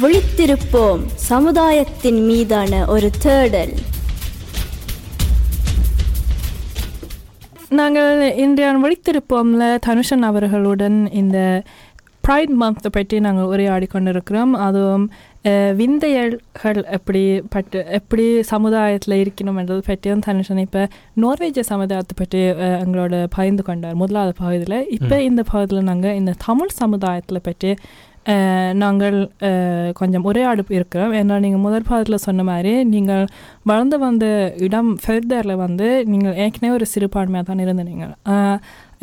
விழித்திருப்போம் 0.00 1.00
சமுதாயத்தின் 1.28 2.20
மீதான 2.28 2.82
ஒரு 2.94 3.08
தேடல். 3.24 3.72
நாங்கள் 7.78 8.22
இன்றைய 8.44 8.70
விழித்திருப்போம்ல 8.84 9.64
தனுஷன் 9.86 10.24
அவர்களுடன் 10.28 10.98
இந்த 11.20 11.38
ப்ரைட் 12.26 12.52
மந்த்தை 12.62 12.90
பற்றி 12.96 13.16
நாங்கள் 13.26 13.50
உரையாடி 13.52 13.86
கொண்டிருக்கிறோம். 13.94 14.52
அதுவும் 14.66 15.04
விந்தையல்கள் 15.80 16.80
எப்படி 16.96 17.22
பட்டு 17.54 17.78
எப்படி 17.98 18.26
சமுதாயத்தில் 18.52 19.16
இருக்கணும் 19.22 19.58
என்றது 19.62 19.82
பற்றியும் 19.88 20.22
தனுஷன் 20.26 20.60
இப்போ 20.66 20.82
நோர்வேஜ 21.22 21.64
சமுதாயத்தை 21.72 22.16
பற்றி 22.20 22.40
எங்களோட 22.84 23.24
பகிர்ந்து 23.36 23.64
கொண்டார் 23.68 23.98
முதலாவது 24.02 24.34
பகுதியில். 24.42 24.78
இப்போ 24.96 25.18
இந்த 25.28 25.42
பகுதியில் 25.52 25.88
நாங்கள் 25.90 26.18
இந்த 26.20 26.34
தமிழ் 26.46 26.78
சமுதாயத்தில் 26.82 27.46
பற்றி 27.48 27.72
நாங்கள் 28.82 29.16
கொஞ்சம் 30.00 30.26
உரையாடு 30.28 30.62
இருக்கிறோம். 30.78 31.12
ஏன்னா 31.20 31.36
நீங்கள் 31.44 31.64
முதல் 31.66 31.88
பாதத்தில் 31.88 32.24
சொன்ன 32.26 32.44
மாதிரி 32.50 32.74
நீங்கள் 32.94 33.24
வளர்ந்து 33.70 33.98
வந்த 34.06 34.26
இடம் 34.66 34.92
ஃபெர்தரில் 35.02 35.62
வந்து 35.64 35.88
நீங்கள் 36.12 36.38
ஏற்கனவே 36.44 36.76
ஒரு 36.78 36.88
சிறுபான்மையாக 36.94 37.46
தான் 37.50 37.64
இருந்தீங்க 37.66 38.08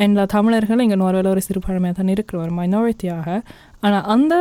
இந்த 0.04 0.20
தமிழர்கள் 0.34 0.82
இங்கே 0.82 0.96
நோர்வேல 1.00 1.32
ஒரு 1.34 1.42
சிறுபான்மையாக 1.46 1.96
தான் 1.96 2.12
இருக்கிற 2.12 2.36
ஒரு 2.44 2.52
மைனாரிட்டியாக 2.58 3.26
ஆனால் 3.86 4.06
அந்த 4.14 4.34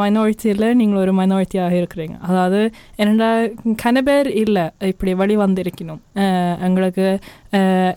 மைனாரிட்டியில் 0.00 0.76
நீங்கள் 0.80 1.00
ஒரு 1.02 1.12
மைனாரிட்டியாக 1.18 1.74
இருக்கிறீங்க. 1.80 2.16
அதாவது 2.28 2.60
என்னடா 3.02 3.28
கனபேர் 3.82 4.28
இல்லை 4.42 4.64
இப்படி 4.90 5.12
வழி 5.20 5.34
வந்திருக்கணும். 5.42 6.00
எங்களுக்கு 6.66 7.06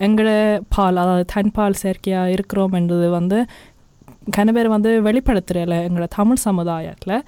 எங்களை 0.07 0.35
பால் 0.75 1.01
அதாவது 1.03 1.25
தன் 1.33 1.53
பால் 1.57 1.79
செயற்கையாக 1.81 2.33
இருக்கிறோம் 2.35 2.75
என்றது 2.79 3.09
வந்து 3.17 3.39
கன 4.37 4.51
பேர் 4.51 4.67
வந்து 4.67 5.01
வெளிப்படுத்துகிறல 5.01 5.87
எங்களோட 5.87 6.07
தமிழ் 6.15 6.35
சமுதாயத்தில். 6.35 7.23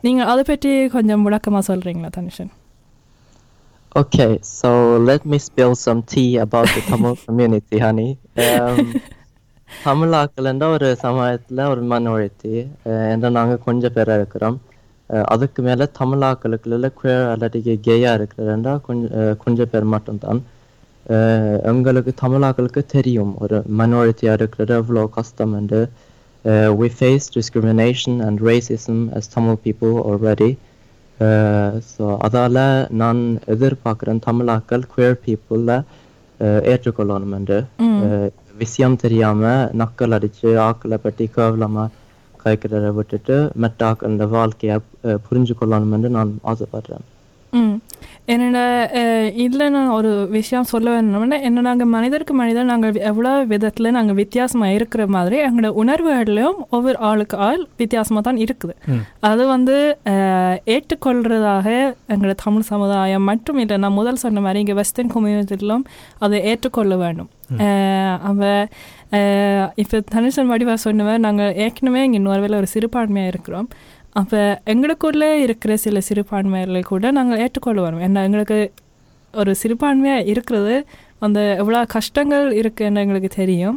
நீங்கள் 0.00 0.26
அதை 0.26 0.42
பற்றி 0.46 0.88
கொஞ்சம் 0.88 1.22
விளக்கமாக 1.22 1.76
சொல்கிறீங்களா 1.76 2.08
தனுஷன்? 2.16 2.50
Okay, 3.98 4.36
so 4.40 4.98
let 4.98 5.18
me 5.30 5.38
spill 5.46 5.72
some 5.84 6.02
tea 6.14 6.44
about 6.44 6.66
the 6.66 6.80
Tamil 6.90 7.14
community, 7.26 7.78
honey. 7.78 8.16
Um, 8.36 8.94
தமிழாக்கள்ன்ற 9.84 10.70
ஒரு 10.70 10.96
சமுதாயத்தில் 10.96 11.58
ஒரு 11.58 11.84
மைனாரிட்டி 11.84 12.68
என்ற 13.10 13.28
நாங்கள் 13.28 13.58
கொஞ்சம் 13.64 13.92
பேராக 13.92 14.18
இருக்கிறோம். 14.18 14.60
அதுக்கு 15.06 15.62
மேலே 15.62 15.86
தமிழாக்களுக்குள்ள 15.98 16.92
குயர் 17.02 17.32
அல்லாட்டிக்கு 17.32 17.78
கேயாக 17.86 18.26
இருக்கிறதுன்றா 18.26 18.80
கொஞ்சம் 18.80 19.36
கொஞ்சம் 19.38 19.70
பேர் 19.70 19.84
மட்டும்தான். 19.84 20.42
அஹ் 21.10 21.60
எங்களுக்கு 21.62 22.14
தமிழாக்களுக்கு 22.22 22.86
தெரியும் 22.86 23.34
ஒரு 23.38 23.62
மைனாரிட்டியாக 23.78 24.32
இருக்கிறது 24.32 24.74
எவ்வளோ 24.74 25.06
கஷ்டம் 25.10 25.52
என்று 25.52 25.82
we 26.78 26.88
face 27.00 27.24
discrimination 27.30 28.20
and 28.20 28.40
racism 28.40 28.98
as 29.12 29.24
Tamil 29.34 29.56
people 29.64 29.94
already. 30.10 30.50
So 31.90 32.04
அதால் 32.18 32.60
நான் 32.92 33.20
எதிர்பார்க்குறேன் 33.46 34.22
தமிழாக்கள் 34.26 34.84
குயர் 34.92 35.18
பீப்புளில் 35.24 35.74
ஏற்றுக்கொள்ளணும் 36.64 37.34
என்று 37.34 37.58
விஷயம் 38.58 38.96
தெரியாமல் 38.96 39.68
நக்கல் 39.78 40.10
அடித்து 40.10 40.48
ஆக்களை 40.60 40.98
பற்றி 41.02 41.26
கேவலமாக 41.28 41.92
கழிக்கிறத 42.44 42.92
விட்டுட்டு 42.92 43.36
மெட்ட 43.62 43.80
ஆக்களோட 43.90 44.28
வாழ்க்கையை 44.28 44.76
புரிஞ்சு 45.26 45.54
கொள்ளணும் 45.60 45.92
என்று 45.92 46.10
நான் 46.10 46.32
ஆசைப்படுறேன் 46.44 47.04
என்னோட 48.28 48.58
இதில் 49.36 49.64
நான் 49.70 49.88
ஒரு 49.90 50.10
விஷயம் 50.30 50.64
சொல்ல 50.64 50.88
வேணும்னா 50.90 51.38
என்ன 51.40 51.60
நாங்கள் 51.60 51.88
மனிதருக்கு 51.88 52.34
மனிதர் 52.34 52.64
நாங்கள் 52.64 53.00
எவ்வளோ 53.02 53.32
விதத்தில் 53.44 53.88
நாங்கள் 53.90 54.14
வித்தியாசமாக 54.14 54.72
இருக்கிற 54.72 55.06
மாதிரி 55.08 55.36
எங்களோட 55.42 55.70
உணர்வுகள்லையும் 55.82 56.58
ஒவ்வொரு 56.70 56.98
ஆளுக்கு 57.00 57.36
ஆள் 57.38 57.62
வித்தியாசமாக 57.76 58.22
தான் 58.22 58.40
இருக்குது. 58.44 58.74
அது 59.22 59.42
வந்து 59.46 59.76
ஏற்றுக்கொள்றதாக 60.74 61.66
எங்களோட 62.08 62.34
தமிழ் 62.44 62.68
சமுதாயம் 62.68 63.24
மட்டும் 63.24 63.58
இல்லை 63.58 63.76
நான் 63.76 63.92
முதல் 63.92 64.16
சொன்ன 64.16 64.40
மாதிரி 64.40 64.58
இங்கே 64.58 64.74
வெஸ்டர்ன் 64.74 65.12
கம்யூனிட்டிலும் 65.14 65.84
அதை 66.18 66.38
ஏற்றுக்கொள்ள 66.44 66.94
வேண்டும். 66.96 67.30
அஹ், 67.60 68.16
அவ 68.24 68.40
இப்போ 69.76 69.96
தனுஷன் 70.12 70.50
வடிவா 70.50 70.74
சொன்னவன் 70.84 71.24
நாங்கள் 71.24 71.56
ஏற்கனவே 71.62 72.02
இங்கே 72.04 72.20
நோர்வேல 72.20 72.56
ஒரு 72.56 72.68
சிறுபான்மையாக 72.74 73.32
இருக்கிறோம். 73.32 73.68
அப்போ 74.18 74.40
எங்களுக்குள்ளே 74.72 75.28
இருக்கிற 75.46 75.72
சில 75.84 75.98
சிறுபான்மையர்களை 76.08 76.82
கூட 76.92 77.10
நாங்கள் 77.18 77.40
ஏற்றுக்கொள்ள 77.44 77.80
வரோம் 77.84 78.04
ஏன்னா 78.06 78.22
எங்களுக்கு 78.28 78.58
ஒரு 79.34 79.52
சிறுபான்மையாக 79.62 80.26
இருக்கிறது 80.32 80.74
அந்த 81.24 81.40
எவ்வளோ 81.62 81.80
கஷ்டங்கள் 81.94 82.46
இருக்குன்னு 82.60 83.02
எங்களுக்கு 83.04 83.30
தெரியும். 83.40 83.76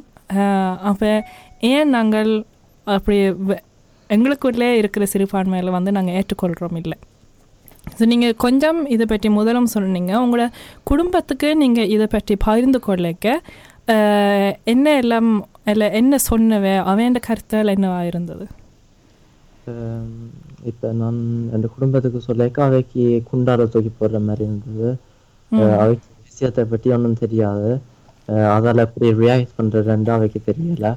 அப்போ 0.89 1.09
ஏன் 1.71 1.91
நாங்கள் 1.95 2.31
அப்படி 2.87 3.17
எங்களுக்குள்ளே 4.09 4.69
இருக்கிற 4.81 5.03
சிறுபான்மையில் 5.13 5.75
வந்து 5.75 5.91
நாங்கள் 5.97 6.15
ஏற்றுக்கொள்கிறோம் 6.19 6.79
இல்லை? 6.81 6.97
ஸோ 7.97 8.03
நீங்கள் 8.11 8.35
கொஞ்சம் 8.45 8.79
இதை 8.95 9.05
பற்றி 9.13 9.29
முதலும் 9.37 9.69
சொன்னீங்க. 9.75 10.11
உங்களோட 10.23 10.47
குடும்பத்துக்கு 10.89 11.49
நீங்கள் 11.63 11.91
இதை 11.95 12.07
பற்றி 12.15 12.35
பகிர்ந்து 12.47 12.81
கொள்ளைக்க 12.87 13.27
என்ன 14.73 14.87
எல்லாம் 15.03 15.31
இல்லை 15.71 15.87
என்ன 16.01 16.17
சொன்னவ 16.29 16.75
அவன் 16.91 17.23
கருத்தால் 17.29 17.73
என்னவா 17.75 18.01
இருந்தது? 18.11 18.45
இப்போ 20.63 20.87
நான் 20.93 21.19
என் 21.53 21.73
குடும்பத்துக்கு 21.75 22.19
சொல்லிக்க 22.27 22.59
அவைக்கு 22.59 23.03
குண்டார 23.29 23.67
தூக்கி 23.67 23.91
போடுற 23.99 24.19
மாதிரி 24.23 24.43
இருந்தது. 24.43 24.89
அவைக்கு 25.83 26.07
விஷயத்தை 26.29 26.63
பற்றி 26.65 26.91
ஒன்றும் 26.91 27.21
தெரியாது. 27.23 27.71
அதால 28.55 28.85
எப்படி 28.87 29.07
ரியாக்ட் 29.21 29.57
பண்ணுறதுன்னு 29.57 30.15
அவைக்கு 30.17 30.39
தெரியல. 30.49 30.87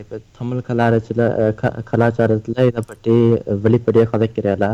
இப்ப 0.00 0.18
தமிழ் 0.38 0.66
கலாச்சாரத்துல 0.68 1.22
அஹ் 1.42 1.54
க 1.54 1.70
கலாச்சாரத்துல 1.90 2.66
இதை 2.70 2.82
பற்றி 2.86 3.14
வெளிப்படையா 3.64 4.04
கதைக்கிறல. 4.12 4.66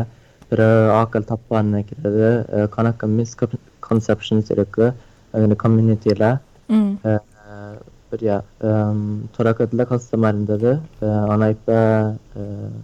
பிற 0.49 0.61
ஆக்கள் 0.99 1.29
தப்பா 1.31 1.59
நினைக்கிறது. 1.61 2.27
கணக்கு 2.69 3.07
மிஸ்கன்செப்ஷன்ஸ் 3.17 4.51
இருக்கு. 4.55 4.85
இந்த 5.33 5.55
கம்யூனிட்டியில 5.63 6.25
ம் 8.09 8.15
பெரிய 8.15 8.41
தொடக்கத்துல 9.37 9.85
கஷ்டமா 9.85 10.27
இருந்தது. 10.27 10.79
அஹ் 11.01 11.27
ஆனா 11.27 11.47
இப்ப 11.47 11.73
அஹ் 12.37 12.77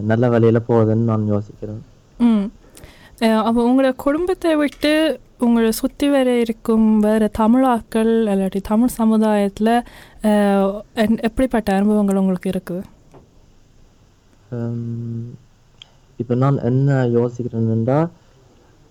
நல்ல 0.00 0.28
வழியில 0.28 0.60
போகுதுன்னு 0.68 1.08
நான் 1.08 1.32
யோசிக்கிறேன். 1.32 1.82
அப்போ 3.44 3.60
உங்களோட 3.68 3.96
குடும்பத்தை 3.96 4.56
விட்டு 4.56 4.92
உங்களை 5.38 5.70
சுற்றி 5.72 6.08
வர 6.08 6.38
இருக்கும் 6.38 6.98
வேறு 6.98 7.30
தமிழாக்கள் 7.38 8.10
இல்லாட்டி 8.26 8.60
தமிழ் 8.62 8.88
சமுதாயத்தில் 8.88 9.72
எப்படிப்பட்ட 11.20 11.74
அனுபவங்கள் 11.74 12.16
உங்களுக்கு 12.16 12.50
இருக்குது 12.50 12.82
ஹம், 14.50 15.30
இப்ப 16.16 16.34
நான் 16.34 16.58
என்ன 16.62 17.04
யோசிக்கிறேன்னா 17.12 18.08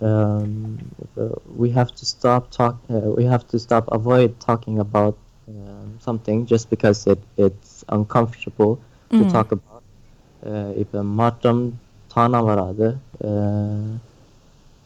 um, 0.01 0.51
we 1.59 1.69
have 1.69 1.91
to 1.91 2.05
stop 2.05 2.43
talk 2.57 2.75
uh, 2.89 3.09
we 3.17 3.23
have 3.25 3.45
to 3.47 3.59
stop 3.59 3.83
avoid 3.91 4.31
talking 4.47 4.79
about 4.79 5.16
um, 5.50 5.99
something 5.99 6.47
just 6.47 6.71
because 6.71 7.06
it 7.06 7.21
it's 7.38 7.72
uncomfortable 7.88 8.72
to 9.10 9.25
talk 9.27 9.49
about 9.53 9.82
uh, 10.43 10.71
இப்ப 10.82 11.03
மாற்றம் 11.19 11.62
தானா 12.10 12.41
வராது 12.43 12.87
uh, 13.25 13.87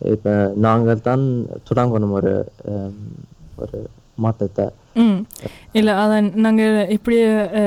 இப்ப 0.01 0.29
நாங்கள் 0.57 1.03
தான் 1.03 1.25
தொடங்கணும் 1.69 2.15
ஒரு 2.19 2.33
um, 2.65 2.97
ஒரு 3.57 3.79
மாற்றத்தை 4.16 4.66
ம். 5.04 5.18
இல்லை 5.78 5.94
அதான் 6.02 6.28
நாங்கள் 6.44 6.90
இப்படி 6.96 7.16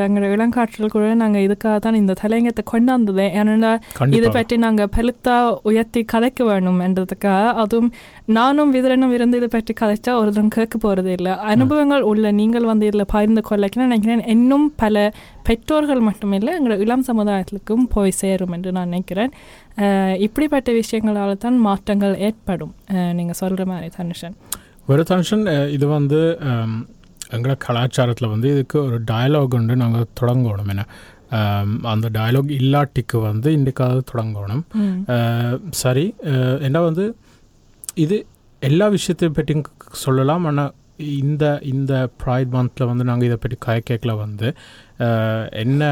எங்களோட 0.05 0.29
இளங்காற்றல் 0.37 0.93
கூட 0.95 1.09
நாங்கள் 1.23 1.45
இதுக்காக 1.47 1.79
தான் 1.79 1.99
இந்த 2.01 2.13
தலையங்கத்தை 2.21 2.63
கொண்டாந்தது. 2.71 3.25
ஏன்னா 3.41 3.73
இதை. 4.19 4.29
பற்றி 4.37 4.57
நாங்கள் 4.57 4.91
பெருத்தா 4.97 5.35
உயர்த்தி 5.71 6.05
கதைக்க 6.13 6.47
வேணும் 6.51 6.81
என்றதுக்காக. 6.87 7.53
அதுவும் 7.63 7.91
நானும் 8.39 8.73
விதரனும் 8.77 9.13
இருந்து 9.17 9.37
இதை 9.37 9.51
பற்றி 9.57 9.75
கதைச்சா 9.83 10.15
ஒருத்தரும் 10.21 10.55
கேட்க 10.57 10.79
போகிறது 10.79 11.13
இல்லை. 11.19 11.35
அனுபவங்கள் 11.53 12.09
உள்ள 12.13 12.33
நீங்கள் 12.41 12.71
வந்து 12.71 12.89
இதில் 12.91 13.11
பகிர்ந்து 13.15 13.43
கொள்ளக்கினா 13.51 13.89
நினைக்கிறேன். 13.91 14.25
இன்னும் 14.37 14.67
பல 14.77 15.13
பெற்றோர்கள் 15.43 16.07
மட்டுமில்லை 16.09 16.55
எங்களோட 16.59 16.79
இளம் 16.87 17.09
சமுதாயத்துக்கும் 17.11 17.87
போய் 17.97 18.19
சேரும் 18.23 18.55
என்று 18.59 18.73
நான் 18.73 18.93
நினைக்கிறேன். 18.93 19.33
இப்படிப்பட்ட 20.27 20.71
விஷயங்களால் 20.73 21.43
தான் 21.47 21.59
மாற்றங்கள் 21.69 22.17
ஏற்படும். 22.29 22.75
நீங்கள் 23.13 23.41
சொல்கிற 23.43 23.65
மாதிரி 23.67 23.91
தனுஷன். 24.01 24.37
ஒரு 24.89 25.03
டென்ஷன் 25.09 25.45
இது 25.73 25.87
வந்து 25.93 26.21
எங்களோட 27.31 27.57
கலாச்சாரத்தில் 27.65 28.33
வந்து 28.33 28.49
இதுக்கு 28.51 28.79
ஒரு 28.85 28.99
டயலாக் 29.09 29.57
உண்டு 29.57 29.75
நாங்கள் 29.77 30.11
தொடங்கணும் 30.21 30.71
என்ன 30.71 30.85
அந்த 31.89 32.07
டயலாக் 32.15 32.53
இல்லாட்டிக்கு 32.59 33.19
வந்து 33.25 33.49
இன்றைக்காவது 33.57 34.03
தொடங்கணும் 34.11 34.63
சரி 35.77 36.05
என்ன 36.63 36.79
வந்து 36.87 37.05
இது 37.97 38.19
எல்லா 38.63 38.87
விஷயத்தை 38.95 39.29
பற்றியும் 39.31 39.67
க- 39.67 39.75
சொல்லலாம் 39.99 40.47
ஆனால் 40.47 40.73
இந்த 41.19 41.45
இந்த 41.71 41.93
ப்ரைட் 42.23 42.55
மந்தில் 42.55 42.89
வந்து 42.89 43.05
நாங்கள் 43.05 43.29
இதை 43.29 43.39
பற்றி 43.39 43.57
கய 43.61 43.81
கேட்கல 43.87 44.13
வந்து 44.19 44.49
என்ன 45.59 45.83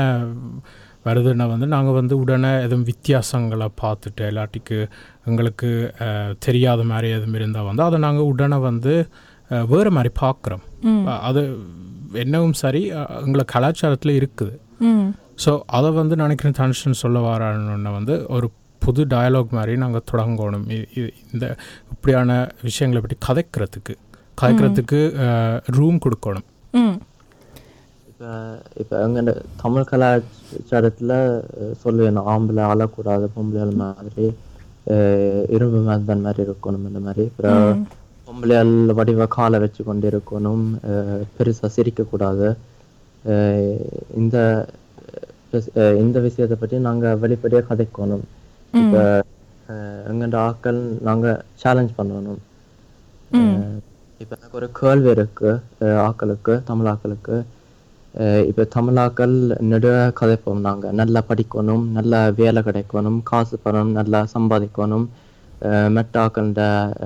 வருதுன்னா 1.06 1.47
வந்து 1.53 1.67
நாங்கள் 1.75 1.97
வந்து 1.99 2.14
உடனே 2.23 2.50
எதுவும் 2.67 2.87
வித்தியாசங்களை 2.91 3.69
பார்த்துட்டு 3.82 4.25
இல்லாட்டிக்கு 4.31 4.79
எங்களுக்கு 5.31 5.70
தெரியாத 6.47 6.81
மாதிரி 6.93 7.08
எதுவும் 7.19 7.38
இருந்தால் 7.41 7.69
வந்து 7.70 7.85
அதை 7.88 7.99
நாங்கள் 8.06 8.29
உடனே 8.32 8.58
வந்து 8.70 8.94
வேறு 9.73 9.91
மாதிரி 9.97 10.11
பார்க்குறோம். 10.23 10.64
அது 11.29 11.43
என்னவும் 12.25 12.56
சரி 12.62 12.82
எங்களை 13.25 13.44
கலாச்சாரத்தில் 13.55 14.19
இருக்குது. 14.20 14.55
ஸோ 15.44 15.53
அதை 15.79 15.88
வந்து 16.00 16.14
நினைக்கிறேன் 16.23 16.58
தனுஷன் 16.61 17.00
சொல்ல 17.03 17.19
வரான்னு 17.31 17.93
வந்து 17.99 18.14
ஒரு 18.37 18.47
புது 18.82 19.03
டயலாக் 19.12 19.56
மாதிரி 19.58 19.73
நாங்கள் 19.82 20.06
தொடங்கணும். 20.11 20.67
இந்த 21.32 21.44
இப்படியான 21.94 22.31
விஷயங்களை 22.69 23.00
பற்றி 23.05 23.19
கதைக்கிறதுக்கு 23.29 23.94
கதைக்கிறதுக்கு 24.41 25.00
ரூம் 25.76 25.99
கொடுக்கணும். 26.05 26.47
இப்போ 28.16 28.28
இப்போ 28.82 28.96
எங்க 29.06 29.32
தமிழ் 29.62 29.88
கலாச்சாரத்தில் 29.88 31.14
சொல்லுவேன் 31.82 32.20
ஆம்பளை 32.32 32.62
அழக்கூடாது 32.68 33.26
பொம்பளையால் 33.34 33.80
மாதிரி 33.80 34.26
இரும்பு 35.54 35.78
மந்தன் 35.86 36.24
மாதிரி 36.24 36.40
இருக்கணும் 36.44 36.86
இந்த 36.88 37.00
மாதிரி. 37.00 37.24
அப்புறம் 37.30 37.82
பொம்பளையால் 38.28 38.70
வடிவ 38.98 39.26
காலை 39.28 39.58
வச்சு 39.58 39.82
கொண்டு 39.84 40.06
இருக்கணும் 40.12 40.62
அஹ், 40.90 41.24
பெருசா 41.34 41.68
சிரிக்கக்கூடாது. 41.76 42.48
இந்த 44.16 44.36
இந்த 46.00 46.16
விஷயத்தை 46.24 46.56
பற்றி 46.56 46.76
நாங்க 46.80 47.14
வெளிப்படையா 47.22 47.62
கதைக்கணும். 47.69 48.24
இப்போ 48.74 49.02
எங்கள்ட 50.10 50.36
ஆக்கள் 50.48 50.80
நாங்க 51.02 51.26
சேலஞ்ச் 51.62 51.96
பண்ணணும். 51.98 52.40
இப்ப 54.20 54.32
எனக்கு 54.36 54.58
ஒரு 54.60 54.69
கேள்வி 54.78 55.10
இருக்கு 55.16 55.50
ஆக்களுக்கு 56.06 56.54
தமிழ் 56.64 56.90
ஆக்களுக்கு 56.92 57.36
இப்ப 58.46 58.66
தமிழாக்கள் 58.74 59.34
நெடு 59.60 59.90
கதைப்போம் 60.20 60.60
நாங்க 60.60 60.92
நல்லா 60.92 61.22
படிக்கணும் 61.28 61.84
நல்லா 61.90 62.28
வேலை 62.36 62.62
கிடைக்கணும் 62.62 63.22
காசு 63.22 63.58
பணம் 63.58 63.90
நல்லா 63.90 64.26
சம்பாதிக்கணும். 64.34 65.06
அஹ், 65.62 65.90
மெட்டாக்கள 65.90 66.64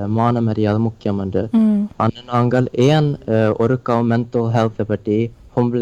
மான 0.09 0.41
மரியாதை 0.41 0.79
முக்கியம் 0.79 1.19
என்று. 1.19 1.43
ம். 1.59 1.83
ஆனா 1.97 2.21
நாங்கள் 2.33 2.67
ஏன் 2.85 3.09
அஹ், 3.29 3.53
ஒருக்கா 3.59 3.97
மென்டல் 4.11 4.51
ஹெல்த்தை 4.55 4.85
பற்றி 4.85 5.19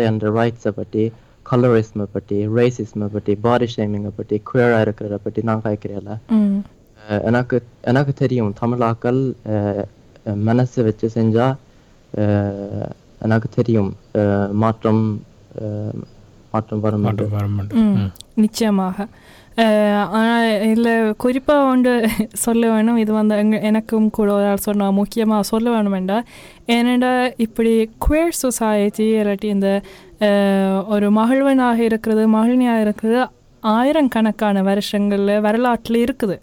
என்ற 0.07 0.31
ரைட்ஸை 0.33 0.73
பற்றி 0.73 1.05
கலரிஸ்மை 1.47 2.07
பற்றி 2.13 2.47
ரேசிஸ்மை 2.55 3.07
பற்றி 3.09 3.35
பாடி 3.39 3.67
ஷேமிங்கை 3.67 4.13
பற்றி 4.17 4.43
குயராக 4.49 4.85
இருக்கிறத 4.85 5.17
பற்றி 5.17 5.43
நான் 5.43 5.63
கேட்கிறேன்ல. 5.63 6.15
எனக்கு 7.23 7.57
எனக்கு 7.83 8.13
தெரியும் 8.15 8.53
தமிழாக்கள் 8.61 9.21
மனசு 10.45 10.83
வச்சு 10.83 11.07
செஞ்சா 11.15 11.47
அஹ், 12.13 12.91
எனக்கு 13.27 13.49
தெரியும். 13.59 13.91
மாற்றம் 14.63 15.03
மாற்றம் 16.53 16.83
வர 16.85 16.97
நிச்சயமாக. 18.45 19.07
ஆனால் 20.19 20.45
இதில் 20.71 21.15
குறிப்பாக 21.23 21.69
ஒன்று 21.71 21.93
சொல்ல 22.43 22.63
வேணும். 22.73 22.99
இது 23.03 23.13
வந்து 23.19 23.37
எனக்கும் 23.71 24.07
கூட 24.19 24.29
ஒரு 24.39 24.47
ஆள் 24.51 24.67
சொன்னா 24.67 24.89
முக்கியமாக 24.99 25.49
சொல்ல 25.51 25.67
வேணுமெண்டா 25.77 26.19
ஏனெண்டா 26.75 27.11
இப்படி 27.47 27.73
குவேர் 28.05 28.39
சொசைட்டி 28.43 29.07
இல்லாட்டி 29.21 29.49
இந்த 29.57 29.71
ஒரு 30.95 31.09
மகிழ்வனாக 31.19 31.79
இருக்கிறது 31.89 32.23
மகிழ்னியாக 32.37 32.85
இருக்கிறது 32.87 33.19
ஆயிரக்கணக்கான 33.63 34.63
வருஷங்களில் 34.71 35.43
வரலாற்றில் 35.47 36.03
இருக்குது. 36.07 36.37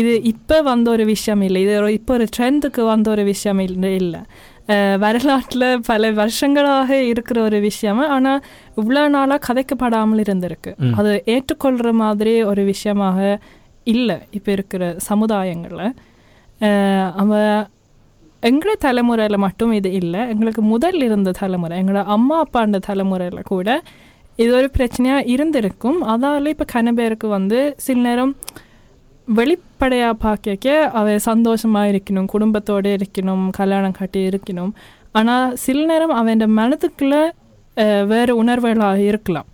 இது 0.00 0.12
இப்போ 0.32 0.56
வந்த 0.70 0.88
ஒரு 0.94 1.04
விஷயம் 1.14 1.42
இல்லை. 1.46 1.60
இது 1.66 1.74
இப்போ 1.98 2.12
ஒரு 2.18 2.26
ட்ரெண்டுக்கு 2.36 2.82
வந்த 2.92 3.06
ஒரு 3.14 3.22
விஷயம் 3.32 3.62
இல்லை. 3.68 3.90
இல்லை. 4.02 4.20
வரலாற்றில் 5.04 5.68
பல 5.88 6.10
வருஷங்களாக 6.20 6.98
இருக்கிற 7.12 7.38
ஒரு 7.48 7.58
விஷயம். 7.68 8.02
ஆனால் 8.16 8.42
இவ்வளோ 8.80 9.02
நாளாக 9.16 9.40
கதைக்கப்படாமல் 9.48 10.22
இருந்திருக்கு. 10.26 10.72
அது 11.00 11.12
ஏற்றுக்கொள்கிற 11.34 11.90
மாதிரி 12.04 12.34
ஒரு 12.50 12.64
விஷயமாக 12.72 13.18
இல்லை 13.94 14.16
இப்போ 14.38 14.50
இருக்கிற 14.56 14.92
சமுதாயங்களில். 15.10 15.92
அவன் 17.22 17.52
எங்களோட 18.48 18.76
தலைமுறையில் 18.86 19.44
மட்டும் 19.46 19.72
இது 19.78 19.90
இல்லை. 20.02 20.20
எங்களுக்கு 20.34 20.62
முதல் 20.74 21.00
இருந்த 21.06 21.34
தலைமுறை 21.42 21.74
எங்களோட 21.80 22.02
அம்மா 22.16 22.36
அப்பாண்ட 22.44 22.78
தலைமுறையில் 22.88 23.48
கூட 23.52 23.68
இது 24.42 24.50
ஒரு 24.58 24.68
பிரச்சனையாக 24.76 25.28
இருந்திருக்கும். 25.34 25.98
அதால் 26.12 26.52
இப்போ 26.54 26.66
கன 26.74 26.92
பேருக்கு 26.98 27.28
வந்து 27.38 27.58
சில 27.86 27.98
நேரம் 28.08 28.32
வெளிப்படையாக 29.34 30.12
பார்க்க 30.12 30.90
அவ 30.92 31.18
சந்தோஷமாக 31.18 31.90
இருக்கணும் 31.90 32.24
குடும்பத்தோடு 32.24 32.96
இருக்கணும் 32.96 33.50
கல்யாணம் 33.50 33.92
கட்டி 33.92 34.28
இருக்கணும். 34.28 34.70
ஆனால் 35.12 35.56
சில 35.56 35.84
நேரம் 35.84 36.10
அவன் 36.10 36.58
மனதுக்குள்ள 36.58 37.30
வேறு 38.06 38.44
உணர்வுகளாக 38.44 38.94
இருக்கலாம். 38.94 39.44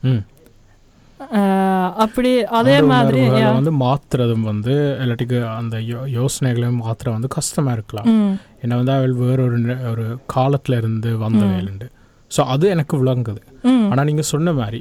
அப்படி 1.97 2.45
அதே 2.45 2.83
மாதிரி. 2.83 3.29
வந்து 3.29 3.73
மாத்துறதும் 3.73 4.41
வந்து 4.41 4.97
இல்லாட்டிக்கு 5.01 5.55
அந்த 5.57 5.77
யோ- 5.77 6.09
யோசனைகளையும் 6.15 6.81
மாத்துற 6.83 7.11
வந்து 7.11 7.29
கஷ்டமா 7.29 7.73
இருக்கலாம். 7.73 8.39
ஏன்னா 8.63 8.75
வந்து 8.75 8.93
அவள் 8.93 9.13
வேற 9.13 9.43
ஒரு 9.43 9.77
ஒரு 9.91 10.19
காலத்துல 10.37 10.77
இருந்து 10.77 11.19
வந்தவைண்டு 11.19 11.89
ஸோ 12.37 12.41
அது 12.41 12.69
எனக்கு 12.69 13.05
விளங்குது. 13.05 13.41
ம். 13.67 13.87
ஆனா 13.91 14.05
நீங்க 14.05 14.23
சொன்ன 14.31 14.53
மாதிரி 14.53 14.81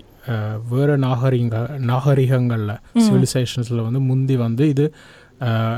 வேற 0.69 0.97
நாகரிக 1.03 1.59
நாகரிகங்கள்ல 1.85 2.73
சிவிலைசேஷன்ஸ்ல 3.05 3.81
வந்து 3.83 3.99
முந்தி 4.01 4.35
வந்து 4.37 4.65
இது 4.67 4.85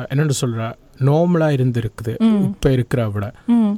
என்னன்னு 0.09 0.35
சொல்ற 0.41 0.61
நார்மலா 1.01 1.47
இருந்திருக்குது. 1.49 2.13
இப்ப 2.47 2.71
இருக்கிற 2.71 3.01
விட. 3.09 3.25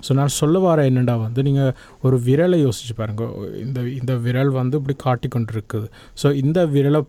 ஸோ 0.05 0.13
நான் 0.13 0.35
சொல்ல 0.37 0.59
வர 0.59 0.85
என்னடா 0.85 1.15
வந்து 1.17 1.41
நீங்கள் 1.43 1.73
ஒரு 2.01 2.17
விரலை 2.25 2.57
யோசிச்சு 2.63 2.93
பாருங்க. 2.97 3.23
இந்த 3.63 3.79
இந்த 3.99 4.13
விரல் 4.17 4.51
வந்து 4.51 4.77
இப்படி 4.77 4.95
காட்டி 4.97 5.27
கொண்டு 5.27 5.53
இருக்குது 5.53 5.87
ஸோ 6.21 6.29
இந்த 6.35 6.61
விரலை 6.67 7.01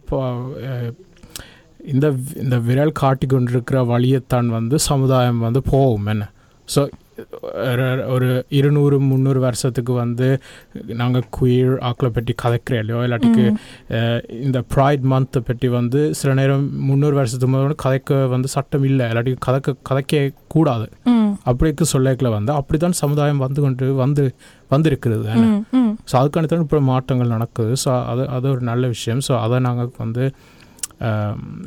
இந்த 1.87 2.06
இந்த 2.37 2.56
விரல் 2.61 2.93
காட்டி 2.93 3.26
கொண்டிருக்கிற 3.26 3.78
வழியைத்தான் 3.84 4.49
வந்து 4.49 4.78
சமுதாயம் 4.88 5.38
வந்து 5.38 5.62
போகும் 5.70 6.06
என்ன 6.06 6.25
ஸோ 6.69 6.81
ஒரு 8.14 8.28
இருநூறு 8.58 8.96
முந்நூறு 9.08 9.40
வருஷத்துக்கு 9.46 9.93
வந்து 10.02 10.28
நாங்கள் 11.00 11.26
குயிர் 11.37 11.75
ஆக்களை 11.88 12.11
பற்றி 12.17 12.34
கதைக்கிறோம் 12.43 12.82
இல்லையோ 12.84 13.00
இல்லாட்டிக்கு 13.06 13.44
இந்த 14.46 14.61
ப்ரைட் 14.75 15.05
மந்த்தை 15.12 15.43
பற்றி 15.49 15.70
வந்து 15.78 16.02
சில 16.20 16.34
நேரம் 16.40 16.67
முந்நூறு 16.90 17.19
வருஷத்துக்கு 17.20 17.55
முதல்ல 17.55 17.78
கதைக்க 17.87 18.20
வந்து 18.34 18.50
சட்டம் 18.56 18.87
இல்லை 18.90 19.06
இல்லாட்டி 19.12 19.34
கதைக்க 19.49 19.76
கதைக்க 19.90 20.22
கூடாது. 20.55 20.87
அப்படிக்கு 21.50 21.84
சொல்லக்கில் 21.94 22.34
வந்து 22.37 22.52
அப்படித்தான் 22.58 23.00
சமுதாயம் 23.02 23.43
வந்து 23.44 23.61
கொண்டு 23.67 23.87
வந்து 24.05 24.25
வந்திருக்கிறது 24.75 25.28
ஸோ 26.11 26.14
அதுக்கான 26.20 26.49
தான் 26.50 26.64
இப்போ 26.64 26.81
மாற்றங்கள் 26.93 27.34
நடக்குது. 27.34 27.72
ஸோ 27.82 27.90
அது 28.12 28.22
அது 28.37 28.46
ஒரு 28.55 28.62
நல்ல 28.70 28.84
விஷயம். 28.94 29.20
ஸோ 29.28 29.32
அதை 29.44 29.58
நாங்கள் 29.67 29.93
வந்து 30.02 30.25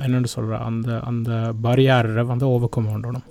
என்னன்னு 0.05 0.29
சொல்கிறோம் 0.35 0.65
அந்த 0.69 0.89
அந்த 1.09 1.31
பரியாரை 1.65 2.23
வந்து 2.31 2.45
ஓவர் 2.53 2.73
கம் 2.75 2.89
பண்ணணும் 2.91 3.25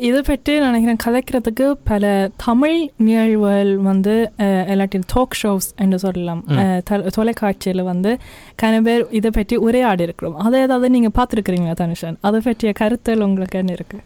இதை 0.00 0.22
பற்றி 0.22 0.60
நினைக்கிறேன் 0.60 0.98
கதைக்கிறதுக்கு 1.04 1.76
பல 1.84 2.30
தமிழ் 2.44 2.88
நிகழ்வுகள் 2.98 3.78
வந்து 3.82 4.30
இல்லாட்டி 4.66 5.02
டாக் 5.12 5.36
ஷோஸ் 5.42 5.72
என்று 5.76 5.98
சொல்லலாம். 5.98 6.44
அஹ், 6.54 6.82
தொ- 6.90 7.10
தொலைக்காட்சியில் 7.10 7.82
வந்து 7.82 8.18
கன 8.62 8.82
பேர் 8.82 9.06
இதை 9.10 9.30
பற்றி 9.30 9.58
உரையாடி 9.62 10.02
இருக்கிறோம். 10.02 10.38
அதை 10.38 10.60
ஏதாவது 10.60 10.90
நீங்கள் 10.90 11.14
பார்த்துருக்குறீங்களா 11.14 11.74
தனுஷன்? 11.80 12.16
அதை 12.20 12.40
பற்றிய 12.40 12.72
கருத்தல் 12.80 13.22
உங்களுக்கு 13.22 13.58
என்ன 13.58 13.72
இருக்கு? 13.72 13.98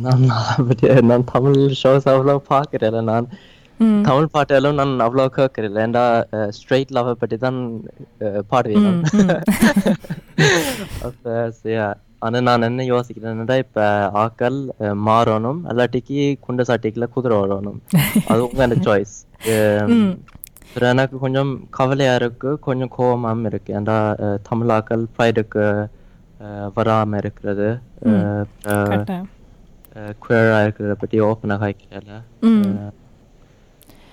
நான் 0.00 0.20
நான் 1.06 1.24
தமிழ் 1.26 1.74
ஷோஸ் 1.80 2.08
அவ்வளோ 2.08 2.40
பார்க்கிறேன் 2.46 3.04
நான் 3.04 3.28
தமிழ் 4.02 4.26
பாட்டெல்லாம் 4.34 4.74
நான் 4.74 5.00
அவ்வளோ 5.00 5.26
கேட்கறேன் 5.36 5.82
ஏன்டா 5.82 6.24
ஸ்ட்ரெயிட் 6.56 6.94
லவ்வை 6.94 7.14
பற்றி 7.14 7.38
தான் 7.38 7.82
பாடுவேன் 8.50 9.02
நான். 12.24 12.34
அப்ப 12.34 12.40
சரியா 12.40 12.48
ஆனா 12.48 12.48
நான் 12.48 12.66
என்ன 12.68 12.82
யோசிக்கிறேன்னா 12.88 13.56
இப்ப 13.58 13.80
ஆக்கள் 14.22 14.58
மாறணும். 15.06 15.60
இல்லாட்டிக்கு 15.70 16.16
குண்டு 16.40 16.64
சாட்டிக்குள்ள 16.68 17.06
குதிரை 17.10 17.36
வரணும் 17.42 17.78
அது 18.26 18.40
உங்க 18.46 18.60
சாய்ஸ் 18.86 19.14
எனக்கு 20.90 21.16
கொஞ்சம் 21.18 21.50
கவலையா 21.70 22.14
இருக்கு. 22.14 22.50
கொஞ்சம் 22.60 22.92
கோவமாவும் 22.98 23.46
இருக்கு. 23.46 23.74
ஏன்டா 23.74 23.96
அஹ், 24.20 24.38
தமிழ் 24.42 24.70
ஆக்கள் 24.70 25.02
ப்ரைடுக்கு 25.16 25.64
வராம 26.76 27.16
இருக்கிறது. 27.16 27.66
கரெக்டாக. 28.86 29.20
குயரா 30.20 30.58
இருக்கிறத 30.64 30.94
பத்தி 30.94 31.20
ஓப்பனாக 31.20 31.66
ஆகிக்கிறல 31.66 32.12
ம். 32.42 32.62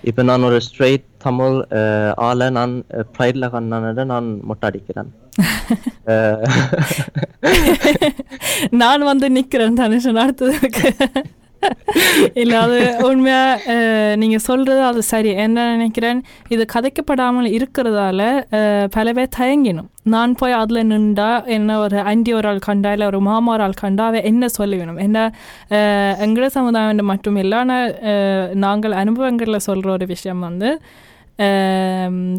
இப்ப 0.03 0.23
நான் 0.23 0.43
ஒரு 0.43 0.59
ஸ்ட்ரெயிட் 0.59 1.05
தமிழ் 1.17 1.55
ஆளை 2.19 2.49
நான் 2.49 2.73
ப்ரைட்ல 3.15 3.45
கண்ணானத 3.49 4.03
நான் 4.05 4.27
மொட்டாடிக்கிறேன் 4.49 5.09
அஹ், 5.13 5.28
நான் 8.81 9.09
வந்து 9.11 9.29
நிற்கிறேன் 9.35 9.81
தனுஷன் 9.81 10.23
அடுத்ததுக்கு 10.23 10.89
இல்லை 12.33 12.57
அது 12.57 13.07
உண்மையாக 13.07 14.15
நீங்கள் 14.15 14.47
சொல்கிறது 14.47 14.81
அது 14.89 15.03
சரி. 15.03 15.29
என்ன 15.45 15.71
நினைக்கிறேன் 15.71 16.23
இது 16.49 16.65
கதைக்கப்படாமல் 16.73 17.57
இருக்கிறதால 17.57 18.21
பல 18.95 19.13
பேர் 19.17 19.35
தயங்கினும். 19.39 19.89
நான் 20.13 20.33
போய் 20.33 20.61
அதில் 20.61 20.91
நின்றா 20.91 21.57
என்ன 21.57 21.79
ஒரு 21.79 22.01
அண்டி 22.11 22.33
ஒரு 22.33 22.47
ஆள் 22.47 22.59
கண்டா 22.59 22.91
இல்லை 22.91 23.07
ஒரு 23.07 23.21
மாமா 23.21 23.53
ஒரு 23.53 23.63
ஆள் 23.63 23.73
கண்டா 23.73 24.05
அவ 24.11 24.21
என்ன 24.31 24.47
சொல்ல 24.57 24.75
வேணும்? 24.75 24.99
என்ன 25.07 25.31
எங்கள 25.75 26.25
எங்களோட 26.25 26.49
சமுதாயம் 26.57 27.13
மட்டும் 27.13 27.37
இல்லை 27.43 27.57
ஆனால் 27.57 27.95
நாங்கள் 28.65 29.03
அனுபவங்களில் 29.03 29.65
சொல்கிற 29.69 29.91
ஒரு 29.91 30.05
விஷயம் 30.05 30.39
வந்து 30.39 30.79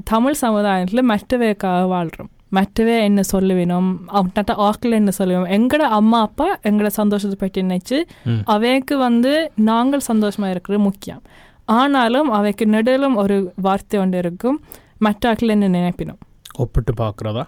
தமிழ் 0.04 0.42
சமுதாயத்தில் 0.44 1.08
மற்றவைக்காக 1.12 1.88
வாழ்கிறோம் 1.88 2.30
மற்றவே 2.50 3.02
என்ன 3.02 3.22
சொல்ல 3.22 3.54
வேணும் 3.54 3.88
அவன்கிட்ட 4.12 4.54
ஆக்கள் 4.66 4.90
என்ன 4.90 5.10
சொல்ல 5.10 5.38
வேணும் 5.38 5.52
எங்களோட 5.58 5.86
அம்மா 5.98 6.20
அப்பா 6.20 6.58
எங்களோட 6.62 6.86
சந்தோஷத்தை 6.86 7.38
பற்றி 7.38 7.60
நினைச்சு. 7.62 7.98
அவைக்கு 8.44 8.98
வந்து 8.98 9.32
நாங்கள் 9.64 10.06
சந்தோஷமா 10.12 10.50
இருக்கிறது 10.50 10.82
முக்கியம் 10.82 11.22
ஆனாலும் 11.64 12.30
அவைக்கு 12.30 12.66
நடுவிலும் 12.66 13.14
ஒரு 13.14 13.52
வார்த்தை 13.56 14.00
ஒன்று 14.00 14.18
இருக்கும் 14.18 14.58
மற்ற 14.98 15.32
ஆக்கள் 15.32 15.48
என்ன 15.48 15.68
நினைப்பினோம் 15.68 16.20
ஒப்பிட்டு 16.58 16.94
பார்க்குறதா 16.98 17.44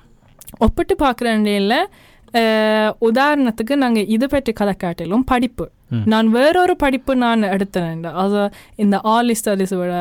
ஒப்பிட்டு 0.59 0.97
பார்க்குறேன் 1.05 1.47
இல்லை 1.55 1.81
உதாரணத்துக்கு 3.11 3.75
நாங்கள் 3.75 4.07
இது 4.07 4.27
பற்றி 4.29 4.53
கதை 4.53 4.75
காட்டிலும் 4.75 5.25
படிப்பு. 5.25 5.65
நான் 6.05 6.29
வேறொரு 6.31 6.77
படிப்பு 6.77 7.17
நான் 7.17 7.43
எடுத்தேன் 7.43 8.07
அது 8.15 8.51
இந்த 8.77 8.97
ஆலி 9.15 9.35
ஸ்டடிஸ் 9.41 9.75
விட 9.77 9.95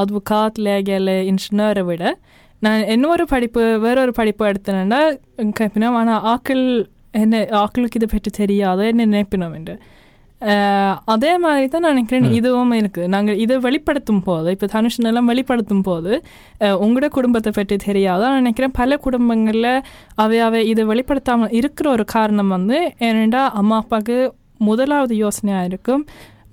அட்வொகாட் 0.00 0.58
லேகல் 0.66 1.10
இன்ஜினியரை 1.30 1.84
விட 1.84 2.02
நான் 2.64 2.82
இன்னொரு 2.94 3.24
படிப்பு 3.32 3.62
வேறொரு 3.84 4.12
படிப்பு 4.20 4.44
எடுத்தேன்னா 4.50 5.00
கேட்பினா 5.60 5.90
ஆனால் 6.00 6.22
ஆக்கள் 6.32 6.64
என்ன 7.22 7.40
ஆக்களுக்கு 7.62 7.98
இதை 8.00 8.08
பற்றி 8.12 8.30
தெரியாது 8.38 8.84
என்ன 8.92 9.06
நினைப்பினோம் 9.06 9.54
என்று. 9.58 9.74
அதே 11.12 11.30
மாதிரி 11.38 11.66
தான் 11.68 11.84
நான் 11.84 11.94
நினைக்கிறேன் 11.94 12.26
இதுவும் 12.38 12.72
இருக்குது 12.80 13.10
நாங்கள் 13.14 13.38
இதை 13.44 13.56
வெளிப்படுத்தும் 13.66 14.22
போது 14.22 14.48
இப்போ 14.50 14.66
தனுஷன் 14.74 15.08
எல்லாம் 15.10 15.30
வெளிப்படுத்தும் 15.32 15.84
போது 15.88 16.12
உங்களோட 16.84 17.08
குடும்பத்தை 17.16 17.50
பற்றி 17.56 17.76
தெரியாது 17.86 18.22
நான் 18.26 18.40
நினைக்கிறேன் 18.42 18.76
பல 18.80 18.96
குடும்பங்களில் 18.96 19.70
அவை 20.24 20.38
அவை 20.46 20.60
இதை 20.72 20.84
வெளிப்படுத்தாமல் 20.84 21.54
இருக்கிற 21.60 21.88
ஒரு 21.90 22.06
காரணம் 22.16 22.54
வந்து 22.56 22.78
ஏனெண்டா 23.08 23.42
அம்மா 23.62 23.76
அப்பாவுக்கு 23.76 24.18
முதலாவது 24.68 25.14
யோசனையாக 25.24 25.68
இருக்கும். 25.70 26.04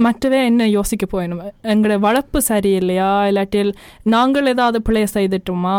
மற்றவே 0.06 0.40
என்ன 0.50 0.68
யோசிக்க 0.78 1.06
போயணும் 1.12 1.42
எங்களோட 1.72 1.96
வளர்ப்பு 2.06 2.40
சரியில்லையா? 2.50 3.12
இல்லாட்டில் 3.30 3.72
நாங்கள் 4.14 4.50
ஏதாவது 4.54 4.80
பிழைய 4.88 5.08
செய்துட்டோமா? 5.16 5.78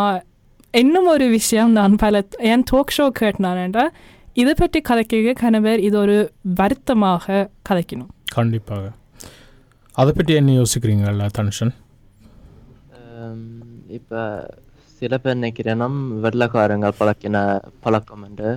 இன்னும் 0.83 1.09
ஒரு 1.15 1.27
விஷயம் 1.37 1.73
நான் 1.79 2.01
பல 2.03 2.23
என் 2.53 2.67
டோக் 2.71 2.95
ஷோ 2.97 3.07
கேட்டினான்டா 3.21 3.85
இதை 4.41 4.53
பற்றி 4.59 4.81
கதைக்க 4.89 5.33
கணவர் 5.43 5.81
இது 5.89 5.97
ஒரு 6.05 6.17
வருத்தமாக 6.61 7.49
கதைக்கணும். 7.69 8.11
கண்டிப்பாக. 8.39 8.85
அதை 9.95 10.11
பற்றி 10.17 10.35
என்ன 10.41 10.53
யோசிக்கிறீங்கல்ல 10.61 11.25
தனுஷன்? 11.39 11.73
இப்போ 13.99 14.21
சில 14.99 15.19
பேர் 15.23 15.41
நினைக்கிறேன்னா 15.41 15.87
வெள்ளக்காரங்க 16.25 16.89
பழக்கின 17.01 17.37
பழக்கம் 17.85 18.25
என்று. 18.29 18.51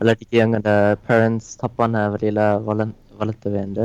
இல்லாட்டிக்கு 0.00 0.36
எங்களோட 0.44 0.72
பேரண்ட்ஸ் 1.08 1.50
தப்பான 1.62 2.02
வழியில 2.14 2.40
வள 2.68 2.86
வளர்த்த 3.20 3.50
வேண்டு. 3.56 3.84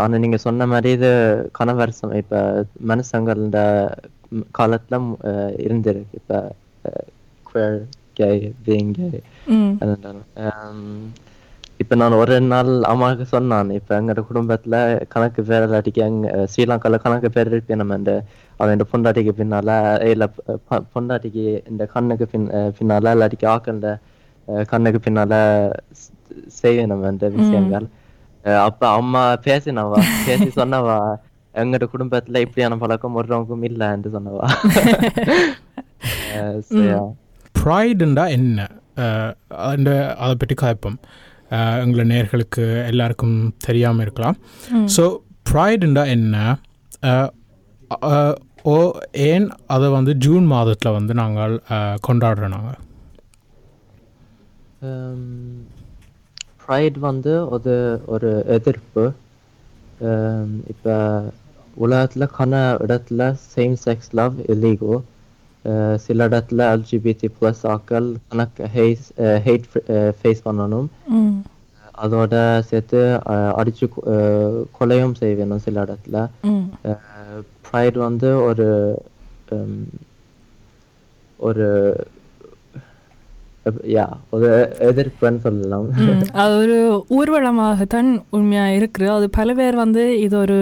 ஆனால் 0.00 0.20
நீங்க 0.20 0.38
சொன்ன 0.38 0.66
மாதிரி 0.66 0.90
இது 0.96 1.10
கனவரசம் 1.58 2.14
இப்போ 2.16 2.40
மனுஷங்களோட 2.88 3.60
ம், 4.32 4.46
காலத்துல 4.58 4.98
இருந்திருக்கு. 5.64 6.16
இப்போ 6.20 6.38
queer 7.46 7.72
gay 8.16 8.36
being 8.64 8.90
gay. 8.94 9.18
ம். 9.54 9.74
இப்போ 11.80 11.94
நான் 12.00 12.18
ஒரு 12.18 12.34
நாள் 12.44 12.70
அம்மாவுக்கு 12.84 13.24
சொன்னான். 13.26 13.70
இப்போ 13.78 13.92
எங்களோட 13.98 14.22
குடும்பத்துல 14.28 14.76
கணக்கு 15.08 15.40
பேர் 15.42 15.64
இல்லாட்டிக்கு 15.66 16.02
அஹ், 16.30 16.46
ஸ்ரீலங்கால 16.52 16.98
கணக்கு 17.04 17.28
பேர் 17.30 17.50
இருப்பேன் 17.50 17.80
நம்ம 17.82 17.96
இந்த 18.00 18.12
அவன் 18.60 18.74
இந்த 18.76 18.86
பொண்டாட்டிக்கு 18.90 19.32
பின்னால 19.38 19.70
இல்ல 20.10 20.24
பொண்டாட்டிக்கு 20.94 21.42
இந்த 21.70 21.84
கண்ணுக்கு 21.94 22.26
பின் 22.26 22.46
பின்னால 22.78 23.14
இல்லாட்டிக்கு 23.16 23.48
ஆக்கண்ட 23.54 23.88
கண்ணுக்கு 24.68 25.00
பின்னால 25.00 25.34
செய்வேன் 26.58 26.90
நம்ம 26.92 27.10
இந்த 27.14 27.26
விஷயங்கள். 27.36 27.86
அப்ப 28.64 28.88
அம்மா 28.92 29.32
பேசினவா? 29.44 29.98
பேசி 30.26 30.48
சொன்னவா? 30.56 30.96
எங்களோட 31.54 31.86
குடும்பத்துல 31.90 32.38
இப்படியான 32.38 32.78
பழக்கம் 32.78 33.14
ஒருவருக்கும் 33.14 33.62
இல்லைன்னு 33.62 34.14
சொன்னவா? 34.14 34.46
அஹ், 36.34 36.58
so 36.68 36.80
yeah. 36.84 37.04
ப்ரைடுண்டா 37.54 38.30
என்ன? 38.30 38.58
அஹ், 38.96 39.30
அந்த 39.68 39.90
அதை 40.18 40.34
பற்றி 40.34 40.54
காய்ப்போம். 40.62 40.98
அஹ், 41.50 41.78
எங்களை 41.82 42.04
நேர்களுக்கு 42.06 42.64
எல்லாருக்கும் 42.86 43.36
தெரியாமல் 43.58 44.02
இருக்கலாம். 44.02 44.38
ஸோ 44.96 45.04
ப்ரைடுண்டா 45.50 46.06
என்ன? 46.08 46.36
அஹ், 47.02 47.30
அஹ், 48.10 48.34
ஓ 48.64 48.74
ஏன் 49.24 49.46
அதை 49.66 49.88
வந்து 49.90 50.14
ஜூன் 50.18 50.46
மாதத்தில் 50.46 50.92
வந்து 50.92 51.14
நாங்கள் 51.14 51.54
அஹ், 51.70 51.96
கொண்டாடுறோம் 52.08 52.54
நாங்கள் 52.54 52.80
ப்ரைட் 56.64 56.98
வந்து 57.00 57.32
ஒரு 57.54 57.74
ஒரு 58.14 58.30
எதிர்ப்பு. 58.56 59.04
இப்ப 60.72 60.88
உலகத்துல 61.76 62.24
கன 62.34 62.52
இடத்துல 62.84 63.22
சேம் 63.48 63.76
செக்ஸ் 63.84 64.12
லவ் 64.12 64.36
இல்லீகோ 64.52 64.94
சில 66.04 66.26
இடத்துல 66.28 66.66
எல்ஜிபிடி 66.74 67.28
ப்ளஸ் 67.36 67.62
ஆக்கள் 67.72 68.08
கணக்கு 68.26 68.66
ஹேஸ் 68.74 69.06
ஹேட் 69.46 69.68
ஃபேஸ் 70.18 70.44
பண்ணணும். 70.44 70.88
அதோட 71.98 72.34
சேர்த்து 72.68 73.00
அடிச்சு 73.60 73.86
கொலையும் 74.78 75.18
செய்ய 75.20 75.34
வேணும் 75.34 75.64
சில 75.66 75.84
இடத்துல. 75.86 76.16
ப்ரைட் 77.66 77.98
வந்து 78.06 78.28
ஒரு 78.44 78.68
ஒரு 81.38 81.66
எதிர்ப்புன்னு 84.88 85.40
சொல்லலாம். 85.44 85.86
அது 86.32 86.54
ஒரு 86.56 86.78
ஊர்வலமாகத்தான் 87.18 88.10
உண்மையாக 88.30 88.76
இருக்குது 88.78 89.08
அது 89.08 89.30
பல 89.30 89.54
பேர் 89.54 89.76
வந்து 89.76 90.04
இது 90.18 90.36
ஒரு 90.38 90.58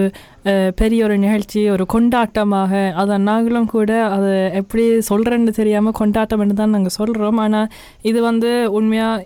பெரிய 0.74 1.04
ஒரு 1.04 1.16
நிகழ்ச்சி 1.18 1.60
ஒரு 1.70 1.86
கொண்டாட்டமாக 1.94 2.92
அதை 2.92 3.16
நாங்களும் 3.18 3.66
கூட 3.66 3.90
அதை 4.06 4.32
எப்படி 4.52 4.84
சொல்கிறேன்னு 5.10 5.58
தெரியாமல் 5.60 5.98
கொண்டாட்டம்னு 6.00 6.54
தான் 6.54 6.74
நாங்கள் 6.76 6.96
சொல்கிறோம் 6.96 7.36
ஆனால் 7.36 7.68
இது 8.02 8.22
வந்து 8.22 8.52
உண்மையாக 8.70 9.24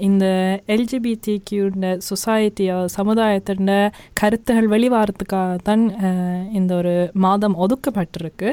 இந்த 0.00 0.24
எல்ஜிபிடி 0.66 1.34
கியூட 1.44 1.90
சொசைட்டி 1.98 2.64
சமுதாயத்தின் 2.88 3.72
கருத்துகள் 4.12 4.68
வெளிவாரத்துக்காக 4.68 5.58
தான் 5.62 5.84
இந்த 6.52 6.70
ஒரு 6.74 6.94
மாதம் 7.14 7.56
ஒதுக்கப்பட்டிருக்கு 7.58 8.50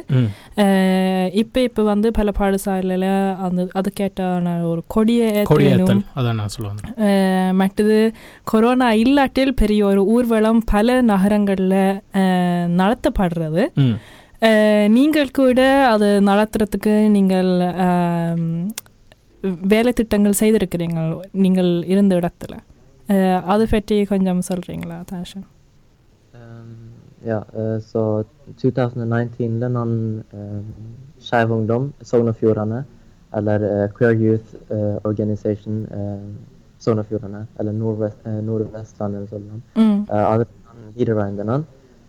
இப்போ 1.33 1.59
இப்போ 1.61 1.83
வந்து 1.83 2.11
பல 2.11 2.31
பாடசாலையில் 2.39 3.09
அந்த 3.39 3.67
அதுக்கேட்டான 3.73 4.55
ஒரு 4.63 4.83
கொடியை 4.87 5.29
மற்றது 7.53 7.99
கொரோனா 8.43 8.89
இல்லாட்டில் 8.95 9.53
பெரிய 9.53 9.85
ஒரு 9.85 10.03
ஊர்வலம் 10.05 10.61
பல 10.65 11.01
நகரங்களில் 11.01 11.79
நடத்தப்படுறது 12.75 13.65
நீங்கள் 14.87 15.29
கூட 15.31 15.61
அது 15.85 16.07
நடத்துறதுக்கு 16.21 16.93
நீங்கள் 17.09 17.51
வேலை 19.62 19.92
திட்டங்கள் 19.92 20.40
செய்திருக்கிறீங்க 20.40 21.00
நீங்கள் 21.36 21.82
இருந்த 21.84 22.16
இடத்துல 22.16 22.54
அஹ் 23.08 23.42
அது 23.44 23.68
பற்றி 23.68 24.04
கொஞ்சம் 24.04 24.42
சொல்கிறீங்களா 24.48 25.04
தாஷன் 25.12 25.46
Ja, 27.26 27.38
eh, 27.54 27.78
så 27.92 28.00
2019 28.58 29.68
நான் 29.68 29.92
Skeiv-ungdom, 31.20 31.82
Sogn 32.10 32.28
og 32.28 32.36
Fjordane, 32.40 32.78
eller 33.32 33.60
eh, 33.68 33.86
Queer 33.92 34.14
Youth 34.16 34.50
eh, 34.70 34.96
Organization 35.04 35.74
eh, 35.90 36.20
Sogn 36.82 36.98
og 36.98 37.06
Fjordane, 37.06 37.46
eller 37.56 37.72
Nordvest, 37.74 38.20
eh, 38.24 38.38
Nordvestlandet 38.48 39.24
சொல்லலாம் 39.26 39.62
ம் 39.76 39.98
அஹ் 40.08 40.26
அதில் 40.26 40.52
நான் 40.66 40.84
லீடராக 40.96 41.24
இருந்தேன் 41.24 41.44
நான் 41.44 41.64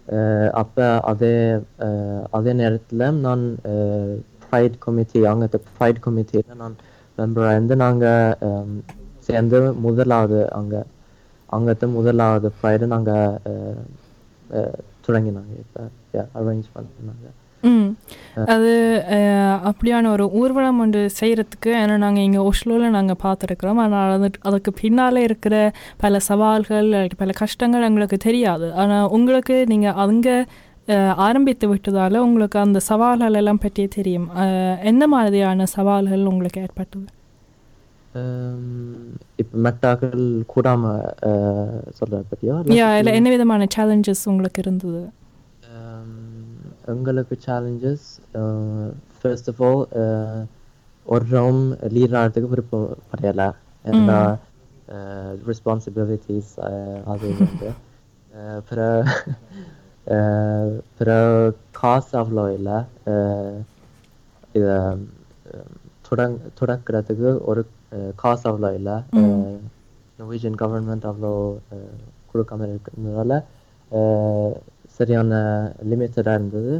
அஹ் 0.07 0.49
அப்போ 0.55 0.99
அதே 1.03 1.33
அஹ் 1.79 2.23
அதே 2.31 2.53
நேரத்தில் 2.53 3.05
நான் 3.19 3.45
ப்ரைட் 4.45 4.77
கமிட்டி 4.79 5.25
அங்கே 5.25 5.47
ப்ரைட் 5.79 6.03
மெம்பராக 7.22 7.56
இருந்து 7.56 7.76
நாங்கள் 7.84 8.80
சேர்ந்து 9.28 9.58
முதலாவது 9.86 10.40
அங்கே 10.60 10.80
அங்கத்து 11.56 11.86
முதலாவது 11.98 12.48
ப்ரைடு 12.60 12.84
நாங்கள் 12.94 13.38
தொடங்கினாங்க. 15.06 15.52
இப்போ 15.62 15.82
அரேஞ்ச் 16.40 16.74
பண்ணாங்க 16.74 17.28
அது 18.52 18.70
அப்படியான 19.68 20.08
ஒரு 20.14 20.24
ஊர்வலம் 20.38 20.78
ஒன்று 20.84 21.00
செய்கிறதுக்கு 21.18 21.70
ஏன்னா 21.80 21.96
நாங்கள் 22.04 22.24
இங்கே 22.28 22.40
ஒஸ்லோவில் 22.50 22.96
நாங்கள் 22.96 23.20
பார்த்துருக்குறோம். 23.24 23.80
ஆனால் 23.84 24.14
அது 24.16 24.28
அதுக்கு 24.48 24.70
பின்னால் 24.80 25.20
இருக்கிற 25.26 25.54
பல 26.04 26.20
சவால்கள் 26.28 26.90
பல 27.20 27.32
கஷ்டங்கள் 27.42 27.86
எங்களுக்கு 27.88 28.18
தெரியாது. 28.28 28.68
ஆனால் 28.82 29.10
உங்களுக்கு 29.18 29.58
நீங்கள் 29.72 29.98
அங்கே 30.06 30.36
ஆரம்பித்து 31.16 31.68
விட்டதால் 31.68 32.16
உங்களுக்கு 32.16 32.58
அந்த 32.58 32.78
சவால்கள் 32.78 33.34
எல்லாம் 33.34 33.58
பற்றி 33.58 33.86
தெரியும். 33.86 34.28
என்ன 34.82 35.06
மாதிரியான 35.06 35.66
சவால்கள் 35.66 36.24
உங்களுக்கு 36.24 36.60
ஏற்பட்டது? 36.60 37.04
இப்போ 39.36 39.58
மெட்டாக்கள் 39.58 40.42
கூடாமல் 40.46 41.14
சொல்கிறத 42.00 42.22
பற்றியோ 42.28 42.54
யா 42.54 42.96
இல்லை 42.96 43.12
என்ன 43.12 43.28
விதமான 43.28 43.66
சேலஞ்சஸ் 43.76 44.24
உங்களுக்கு 44.24 44.62
இருந்தது? 44.62 45.08
எங்களுக்கு 46.86 47.38
சேலஞ்சஸ் 47.46 48.06
ஃபர்ஸ்ட் 49.22 49.48
ஆஃப் 49.48 49.62
ஆல் 49.62 50.46
ஒரு 51.04 51.24
ரவுண்ட் 51.30 51.76
லீட் 51.88 52.16
ஆகிறதுக்கு 52.16 52.48
விருப்பம் 52.48 52.96
படையலை 53.10 53.50
ஏன்னா 53.86 54.38
ரெஸ்பான்சிபிலிட்டிஸ் 55.46 56.58
அது 57.06 57.34
வந்து. 57.38 57.90
பிற- 58.68 59.06
பிற 60.96 61.10
காசு 61.72 62.12
அவ்வளோ 62.20 62.44
இல்லை 62.56 62.78
இதை 64.54 64.76
தொடங் 66.08 66.36
தொடக்கிறதுக்கு 66.60 67.30
ஒரு 67.50 67.62
காசு 68.16 68.44
அவ்வளோ 68.50 68.70
இல்லை 68.78 68.96
நோர்வீஜியன் 70.18 70.58
கவர்மெண்ட் 70.62 71.08
அவ்வளோ 71.10 71.32
கொடுக்காம 72.30 72.66
இருக்கிறதுனால 72.68 73.32
சரியான 74.98 75.32
லிமிட்டடாக 75.90 76.38
இருந்தது. 76.38 76.74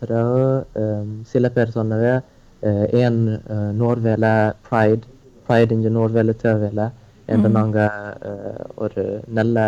பிறகு 0.00 0.40
சில 1.32 1.48
பேர் 1.48 1.76
சொன்னவே 1.76 2.12
ஏன் 3.00 3.20
நோர்வேல 3.80 4.26
ப்ரைட் 4.66 5.04
ப்ரைட் 5.46 5.74
இங்கே 5.76 5.90
நோர்வேல 5.98 6.34
தேவையில்லை? 6.44 6.86
என்று 7.28 7.48
நாங்கள் 7.58 8.16
ஒரு 8.76 9.02
நல்ல 9.38 9.58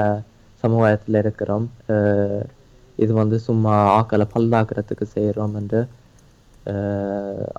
சமுதாயத்தில் 0.63 1.21
இருக்கிறோம் 1.23 1.67
இது 3.05 3.13
வந்து 3.21 3.37
சும்மா 3.49 3.75
ஆக்களை 3.99 4.27
பல்லாக்குறதுக்கு 4.35 5.07
செய்கிறோம் 5.17 5.55
என்று 5.61 5.81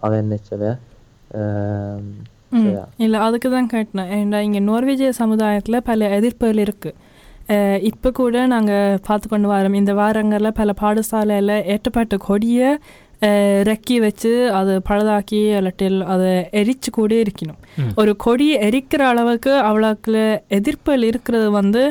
அவன் 0.06 0.26
நினைச்சவ. 0.26 0.64
இல்லை 3.04 3.20
அதுக்கு 3.28 3.50
தான் 3.56 3.72
கேட்டேன். 3.74 4.10
ஏன்னா 4.18 4.40
இங்கே 4.48 4.62
நோர்வேஜிய 4.72 5.12
சமுதாயத்தில் 5.22 5.86
பல 5.90 6.10
எதிர்ப்புகள் 6.18 6.64
இருக்குது 6.66 7.00
இப்போ 7.90 8.10
கூட 8.20 8.36
நாங்கள் 8.52 9.00
பார்த்து 9.06 9.28
கொண்டு 9.30 9.48
வரோம். 9.52 9.78
இந்த 9.80 9.94
வாரங்களில் 10.02 10.58
பல 10.60 10.74
பாடசாலையில் 10.82 11.56
ஏற்றப்பட்ட 11.74 12.18
கொடியை 12.28 12.70
ரெக்கி 13.70 13.96
வச்சு 14.04 14.32
அதை 14.60 14.76
பழுதாக்கி 14.90 15.40
இல்லாட்டில் 15.58 15.98
அதை 16.14 16.30
எரிச்சு 16.60 16.90
கூட 16.98 17.12
இருக்கணும். 17.24 17.60
ஒரு 18.02 18.12
கொடி 18.26 18.48
எரிக்கிற 18.68 19.02
அளவுக்கு 19.12 19.52
அவ்வளோக்குல 19.70 20.18
எதிர்ப்புகள் 20.58 21.04
இருக்கிறது 21.10 21.50
வந்து 21.60 21.84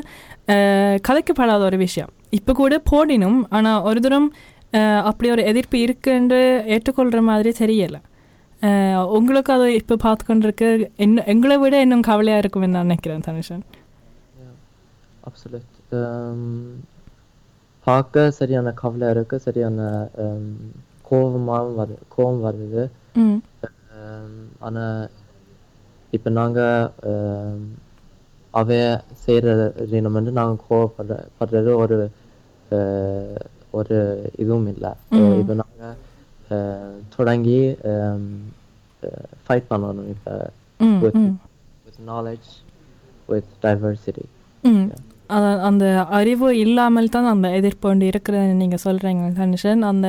கலைக்கப்படாத 1.01 1.63
ஒரு 1.63 1.79
விஷயம் 1.79 2.11
இப்போ 2.31 2.53
கூட 2.53 2.75
போடினும் 2.91 3.41
ஆனால் 3.51 3.83
ஒரு 3.83 4.01
தூரம் 4.01 4.29
அப்படி 5.05 5.29
ஒரு 5.31 5.43
எதிர்ப்பு 5.43 5.77
இருக்குன்னு 5.79 6.41
ஏற்றுக்கொள்கிற 6.67 7.21
மாதிரி 7.23 7.53
தெரியலை 7.59 8.01
உங்களுக்கு 9.11 9.51
அது 9.53 9.67
இப்போ 9.75 9.95
பார்த்து 9.97 10.25
கொண்டிருக்கு 10.25 10.69
இன்னும் 10.97 11.29
எங்களை 11.29 11.57
விட 11.59 11.77
இன்னும் 11.81 12.07
கவலையாக 12.11 12.43
இருக்கும்னு 12.43 12.75
நான் 12.75 12.87
நினைக்கிறேன் 12.87 13.27
தனுஷன் 13.29 13.65
அப்சல்யூட் 15.25 15.69
பார்க்க 17.87 18.31
சரியான 18.31 18.73
கவலை 18.73 19.07
இருக்கு 19.11 19.37
சரியான 19.39 19.91
கோபமாகவும் 21.11 21.79
வருது 21.81 22.03
கோபம் 22.09 22.43
வருது 22.45 22.83
ம் 23.17 23.39
Um, 24.01 24.35
ஆனா 24.61 24.85
இப்போ 26.13 26.29
நாங்க 26.31 26.61
um, 28.50 28.52
அவ 28.52 29.00
செய்கிற 29.26 29.74
வந்து 30.08 30.32
நாங்க 30.32 30.64
கோவப்படுற 30.70 31.16
படுறது 31.40 31.72
ஒரு 31.78 31.98
uh, 32.72 33.40
ஒரு 33.72 33.98
இதுவும் 34.38 34.68
இல்லை 34.68 34.92
இப்போ 35.12 35.54
நாங்க 35.54 35.96
uh, 36.52 36.92
தொடங்கி 37.18 37.60
ஃபைட் 39.48 39.70
பண்ணணும் 39.70 40.08
இப்போ 40.08 40.34
ம் 40.80 41.00
with, 41.02 41.16
ம் 41.16 41.36
with 43.30 45.09
அந்த 45.69 45.85
அறிவு 46.19 46.49
இல்லாமல் 46.57 47.09
தான் 47.09 47.29
அந்த 47.33 47.49
எதிர்ப்பு 47.59 47.89
ஒன்று 47.89 48.07
இருக்கிறது 48.07 48.55
நீங்கள் 48.63 48.83
சொல்கிறீங்க 48.87 49.29
தனுஷன் 49.41 49.83
அந்த 49.91 50.09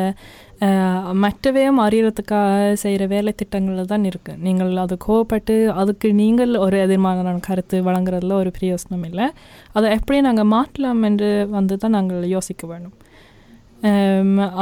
மற்றவையும் 1.24 1.80
அறியறதுக்காக 1.86 2.74
செய்கிற 2.84 3.04
வேலை 3.14 3.32
திட்டங்களில் 3.36 3.92
தான் 3.94 4.04
இருக்குது 4.10 4.42
நீங்கள் 4.48 4.74
அது 4.78 4.98
கோவப்பட்டு 5.08 5.56
அதுக்கு 5.82 6.08
நீங்கள் 6.14 6.54
ஒரு 6.56 6.78
எதிர்மான 6.86 7.38
கருத்து 7.48 7.78
வழங்குறதுல 7.88 8.36
ஒரு 8.42 8.52
பிரயோசனம் 8.58 9.06
இல்லை. 9.10 9.28
அதை 9.74 9.88
எப்படி 9.98 10.20
நாங்கள் 10.28 10.52
மாற்றலாம் 10.56 11.02
என்று 11.10 11.30
வந்து 11.58 11.78
தான் 11.78 11.98
நாங்கள் 11.98 12.28
யோசிக்க 12.36 12.68
வேணும் 12.68 12.98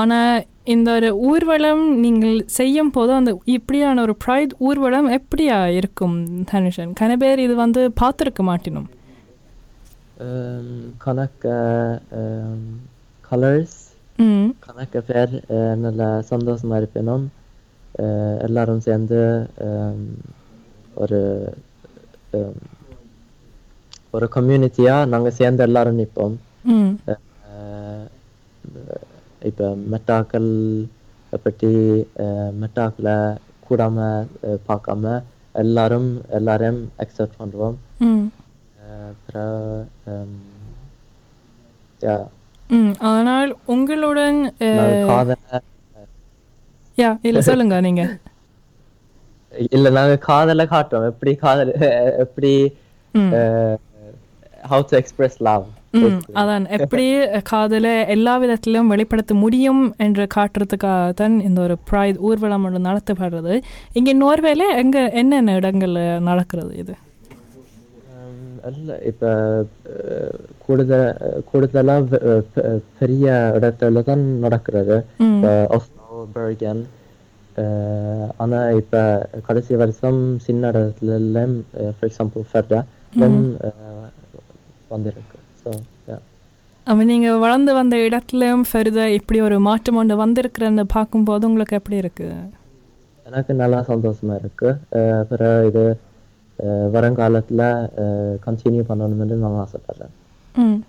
ஆனால் 0.01 0.46
இந்த 0.74 0.89
ஒரு 0.98 1.10
ஊர்வலம் 1.30 1.84
நீங்கள் 2.04 2.36
செய்யும் 2.58 2.92
போது 2.92 3.12
அந்த 3.13 3.32
இப்படியான 3.56 4.01
ஒரு 4.01 4.13
ப்ரைட் 4.25 4.54
ஊர்வலம் 4.68 5.10
எப்படியா 5.18 5.58
இருக்கும் 5.80 6.16
தனுஷன் 6.51 6.94
கன 7.01 7.18
பேர் 7.18 7.39
இது 7.46 7.56
வந்து 7.56 7.82
பார்த்துருக்க 8.01 8.44
மாட்டினோம். 8.51 8.88
um, 10.21 10.68
கணக்க 10.99 11.44
கலர்ஸ் 13.25 13.78
ம் 14.18 14.49
கணக்க 14.61 15.00
பேர் 15.02 15.33
அஹ், 15.50 15.76
நல்ல 15.76 16.02
சந்தோஷமா 16.30 16.77
இருப்பினோம் 16.77 17.24
அஹ், 17.94 18.38
எல்லாரும் 18.40 18.81
சேர்ந்து 18.81 19.20
um, 19.66 20.00
ஒரு 20.94 21.20
um, 22.33 22.57
ஒரு 24.14 24.27
கம்யூனிட்டியா 24.35 24.96
நாங்க 25.07 25.31
சேர்ந்து 25.33 25.62
எல்லாரும் 25.62 25.98
நிற்போம் 25.98 26.37
ம் 26.72 26.92
அஹ், 27.12 28.07
இப்ப 29.42 29.62
மெட்டாக்கள் 29.92 30.50
பற்றி 31.42 31.72
அஹ், 32.24 32.53
மெட்டாக்களை 32.61 33.16
கூடாம 33.68 33.98
அஹ், 34.44 34.61
பார்க்காம 34.68 35.05
எல்லாரும் 35.55 36.09
எல்லாரையும் 36.31 36.81
அக்செப்ட் 36.98 37.40
பண்ணுவோம் 37.40 37.77
ஆனால் 43.12 43.52
உங்களுடன் 43.73 44.39
யா 46.97 47.10
இல்லை 47.28 47.41
சொல்லுங்க 47.49 47.75
நீங்க. 47.88 48.04
இல்ல 49.75 49.88
நாங்க 49.97 50.15
காதலை 50.30 50.65
காட்டுறோம். 50.73 51.10
எப்படி 51.12 51.32
காதல் 51.43 51.71
எப்படி 52.23 52.52
ஹவு 54.71 54.84
டு 54.89 54.95
எக்ஸ்பிரஸ் 55.02 55.38
லவ் 55.47 55.65
அதான். 56.39 56.65
எப்படி 56.78 57.06
காதலை 57.52 57.93
எல்லா 58.15 58.34
விதத்திலும் 58.43 58.91
வெளிப்படுத்த 58.93 59.34
முடியும் 59.43 59.84
என்று 60.06 60.25
காட்டுறதுக்காக 60.36 61.13
தான் 61.21 61.36
இந்த 61.47 61.60
ஒரு 61.67 61.75
ப்ரைட் 61.91 62.19
ஊர்வலம் 62.30 62.65
ஒன்று 62.67 62.88
நடத்தப்படுறது. 62.89 63.54
இங்கே 63.99 64.13
நோர்வேல 64.23 64.67
எங்க 64.84 64.97
என்னென்ன 65.21 65.56
இடங்கள்ல 65.62 66.02
நடக்கிறது 66.30 66.73
இது? 66.84 66.95
இல்ல 68.71 68.97
இப்ப 69.01 69.25
கூடுதல் 70.63 71.08
கூடுதலா 71.49 71.95
வெ- 72.10 72.23
பெ- 72.53 72.65
பெரிய 72.99 73.25
இடத்துல 73.55 74.03
தான் 74.03 74.23
நடக்கிறது. 74.39 74.97
இப்ப 75.27 75.47
ஒஸ்லோ 75.75 76.05
பெர்கன் 76.34 76.82
ஆனா 78.38 78.69
இப்ப 78.71 78.95
கடைசி 79.45 79.75
வருஷம் 79.75 80.19
சின்ன 80.39 80.71
இடத்துல 80.71 81.43
ஃபார் 81.95 82.10
எக்ஸாம்பிள் 82.10 82.45
ஃபெர்டா 82.51 82.82
வந்திருக்கு. 84.89 85.38
ஸோ 85.62 85.69
அப்போ 86.88 87.03
நீங்கள் 87.03 87.38
வளர்ந்து 87.38 87.73
வந்த 87.73 87.95
இடத்துலையும் 88.05 88.63
ஃபெரிதா 88.69 89.05
இப்படி 89.12 89.41
ஒரு 89.41 89.60
மாற்றம் 89.60 89.95
ஒன்று 89.95 90.15
வந்திருக்கிறன்னு 90.21 90.84
பார்க்கும்போது 90.88 91.47
உங்களுக்கு 91.47 91.75
எப்படி 91.75 91.97
இருக்கு? 91.97 92.27
எனக்கு 93.25 93.53
நல்லா 93.53 93.79
சந்தோஷமா 93.88 94.36
இருக்கு. 94.36 94.69
அப்புறம் 95.19 95.67
இது 95.67 95.84
வருங்காலத்துல 96.93 97.63
கண்டினியூ 98.45 98.84
பண்ணணும்னு 98.89 99.43
நான் 99.43 99.62
ஆசைப்படுறேன் 99.63 100.13
ம் 100.56 100.80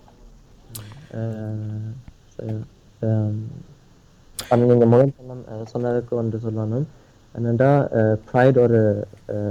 அஹ் 1.14 1.90
so, 2.34 2.44
um, 3.02 3.34
ஆனா 4.38 4.62
நீங்க 4.64 4.86
முதல் 4.86 5.10
சொன்ன 5.18 5.34
சொன்னதுக்கு 5.72 6.12
ஒன்று 6.14 6.38
சொல்லணும் 6.44 6.86
என்னடா 7.34 7.68
ப்ரைட் 8.28 8.58
ஒரு 8.58 8.78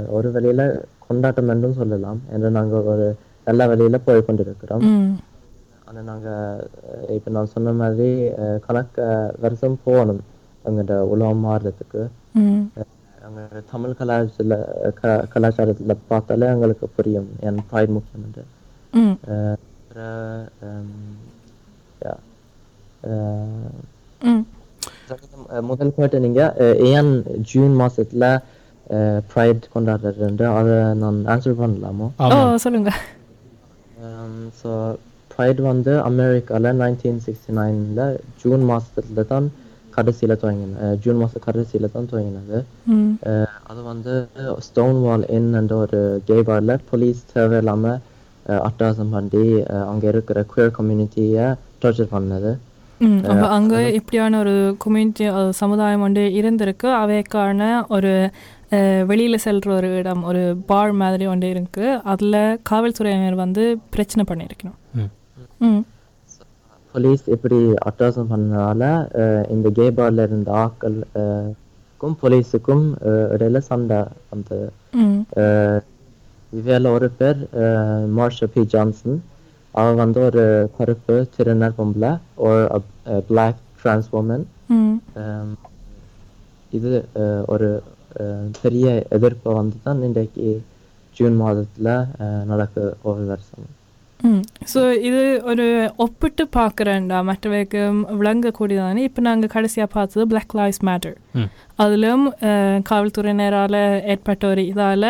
ஒரு 0.09 0.29
வழியில 0.31 0.61
கொண்டாட்டம் 1.05 1.51
என்றும் 1.53 1.77
சொல்லலாம் 1.77 2.19
என்று 2.31 2.49
நாங்க 2.49 2.77
ஒரு 2.91 3.05
நல்ல 3.47 3.67
வழியில 3.67 3.97
போய் 3.99 4.25
கொண்டிருக்கிறோம் 4.27 4.83
ம் 4.89 5.13
ஆனா 5.85 6.01
நாங்க 6.01 6.29
அஹ் 6.89 7.13
இப்ப 7.15 7.31
நான் 7.31 7.53
சொன்ன 7.53 7.73
மாதிரி 7.73 8.09
கணக்க 8.67 8.97
வருஷம் 9.39 9.79
போகணும் 9.83 10.21
எங்கள்ட 10.65 10.95
உலகம் 11.11 11.45
மாறுறதுக்கு 11.45 12.01
அங்க 13.29 13.41
தமிழ் 13.71 13.95
கலாச்சாரத்துல 13.99 14.53
க- 14.93 15.25
கலாச்சாரத்துல 15.33 15.95
பார்த்தாலே 16.07 16.45
எங்களுக்கு 16.47 16.87
புரியும். 16.89 17.29
என் 17.39 17.61
ப்ரைட் 17.69 17.87
முக்கியம் 17.87 18.25
என்று. 18.25 18.43
முதல் 25.61 25.95
கேட்டு 25.95 26.19
நீங்க 26.19 26.41
ஏன் 26.89 27.11
ஜூன் 27.41 27.79
மாசத்துல 27.79 28.25
ப்ரைட் 29.33 29.63
கொண்டாடுறது 29.73 30.27
அதை 30.51 30.73
நான் 30.95 31.19
ஆன்சர் 31.27 31.59
பண்ணலாமோ? 31.59 32.07
சொல்லுங்க. 32.57 32.91
ஸோ 34.59 34.69
ப்ரைட் 35.31 35.61
வந்து 35.63 35.91
அமெரிக்கால 36.03 36.71
நைன்டீன் 36.75 37.19
சிக்ஸ்டி 37.25 37.51
நைனில் 37.51 38.03
ஜூன் 38.41 38.63
மாசத்துல 38.69 39.25
தான் 39.25 39.47
கடைசியில 39.99 40.33
துவங்கின 40.41 40.79
அஹ் 40.83 40.97
ஜூன் 40.99 41.17
மாசம் 41.17 41.45
கடைசியில 41.45 41.91
தான் 41.91 42.09
துவங்கினது. 42.11 42.59
அது 43.63 43.83
வந்து 43.83 44.13
ஸ்டோன் 44.59 45.01
வால் 45.01 45.25
என்ற 45.29 45.75
ஒரு 45.77 45.99
கே 46.25 46.39
பார்ல 46.41 46.79
போலீஸ் 46.89 47.21
தேவையில்லாம 47.33 47.93
அஹ் 48.45 48.63
அட்டகாசம் 48.67 49.11
பண்ணி 49.11 49.43
அங்க 49.87 50.07
இருக்கிற 50.07 50.45
குயர் 50.51 50.75
கம்யூனிட்டியை 50.77 51.45
டார்ச்சர் 51.81 52.13
பண்ணது. 52.13 52.51
அப்போ 53.27 53.47
அங்கே 53.49 53.93
இப்படியான 53.93 54.39
ஒரு 54.39 54.53
கம்யூனிட்டி 54.79 55.25
சமுதாயம் 55.53 56.01
ஒன்று 56.01 56.23
இருந்திருக்கு. 56.39 56.87
அவைக்கான 57.01 57.61
ஒரு 57.89 58.11
வெளியில் 59.07 59.43
செல்கிற 59.43 59.71
ஒரு 59.75 59.95
இடம் 59.95 60.23
ஒரு 60.23 60.41
பார் 60.65 60.91
மாதிரி 61.01 61.25
ஒன்று 61.25 61.49
இருக்கு. 61.49 61.85
அதில் 62.03 62.37
காவல்துறையினர் 62.63 63.35
வந்து 63.35 63.63
பிரச்சனை 63.89 64.23
பண்ணியிருக்கணும். 64.29 64.77
ம். 65.61 65.81
போலீஸ் 66.93 67.23
இப்படி 67.27 67.57
அட்டகாசம் 67.87 68.31
பண்ணனால 68.31 68.83
இந்த 69.47 69.69
கே 69.69 69.87
பார்ல 69.91 70.25
இருந்த 70.27 70.51
ஆட்கள் 70.61 70.97
அஹ் 71.15 71.49
க்கும் 72.01 72.17
போலீஸுக்கும் 72.21 72.85
இடையில 73.33 73.57
சண்டை 73.65 73.97
அஹ் 75.41 75.81
இவையில 76.51 76.91
ஒரு 76.91 77.07
பேர் 77.17 77.39
மார்ஷல் 78.09 78.53
பி. 78.53 78.61
ஜான்சன். 78.65 79.17
அவன் 79.73 79.95
வந்து 79.95 80.19
ஒரு 80.21 80.43
கருப்பு 80.77 81.15
சிறுநர் 81.35 81.77
பொம்பளை 81.77 82.11
ஒரு 82.45 82.63
பிளாக் 83.27 83.59
டிரான்ஸ் 83.81 84.09
Um, 85.19 85.47
இது 86.71 86.89
ஒரு 87.47 87.67
பெரிய 88.61 88.87
எதிர்ப்பை 89.09 89.53
வந்து 89.53 89.77
தான் 89.83 90.03
இன்றைக்கு 90.03 90.45
ஜூன் 91.15 91.35
மாதத்தில் 91.35 91.91
நடக்க 92.45 92.75
ஒரு 93.03 93.23
வருஷம். 93.25 93.67
ஸோ 94.71 94.79
இது 94.99 95.19
ஒரு 95.43 95.65
ஒப்பிட்டு 95.97 96.43
பார்க்குறேன்டா 96.55 97.19
மற்றவைக்கு 97.23 97.81
விளங்கக்கூடியதானே 98.19 99.03
இப்போ 99.03 99.21
நாங்கள் 99.21 99.53
கடைசியாக 99.53 99.89
பார்த்தது 99.93 100.25
Black 100.25 100.49
Lives 100.53 100.79
Matter. 100.81 101.13
ம். 101.35 101.47
அதிலும் 101.75 102.25
காவல்துறையினரால் 102.89 103.79
ஏற்பட்ட 104.05 104.47
ஒரு 104.47 104.63
இதால் 104.71 105.09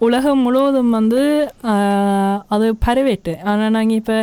உலகம் 0.00 0.42
முழுவதும் 0.42 0.90
வந்து 0.90 1.20
அது 2.48 2.66
பரவிட்டு 2.86 3.34
ஆனால் 3.44 3.70
நாங்கள் 3.70 3.96
இப்போ 3.96 4.16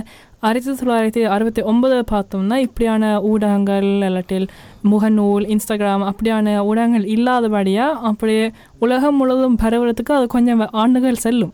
ஆயிரத்தி 0.43 0.71
தொள்ளாயிரத்தி 0.73 1.21
அறுபத்தி 1.29 1.61
ஒன்பது 1.63 1.97
பார்த்தோம்னா 2.09 2.57
இப்படியான 2.59 3.11
ஊடகங்கள் 3.23 3.87
இல்லாட்டில் 4.01 4.47
முகநூல் 4.89 5.45
இன்ஸ்டாகிராம் 5.49 6.05
அப்படியான 6.09 6.55
ஊடகங்கள் 6.63 7.05
இல்லாதபடியாக 7.07 7.99
அப்படியே 8.09 8.45
உலகம் 8.79 9.17
முழுவதும் 9.17 9.59
பரவுறதுக்கு 9.61 10.13
அது 10.13 10.27
கொஞ்சம் 10.27 10.63
ஆண்டுகள் 10.77 11.23
செல்லும் 11.23 11.53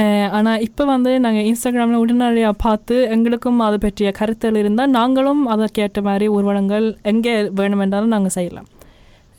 Eh, 0.00 0.26
ஆனால் 0.36 0.60
இப்போ 0.60 0.82
வந்து 0.84 1.10
நாங்கள் 1.20 1.46
இன்ஸ்டாகிராமில் 1.48 2.02
உடனடியாக 2.02 2.54
பார்த்து 2.64 2.94
எங்களுக்கும் 3.14 3.58
அதை 3.58 3.78
பற்றிய 3.78 4.10
கருத்தல் 4.18 4.58
இருந்தால் 4.58 4.90
நாங்களும் 4.90 5.42
அதற்கேற்ற 5.46 6.00
மாதிரி 6.02 6.26
ஊர்வலங்கள் 6.28 6.86
எங்கே 7.02 7.34
வேணுமென்றாலும் 7.58 8.14
நாங்கள் 8.14 8.34
செய்யலாம். 8.36 8.68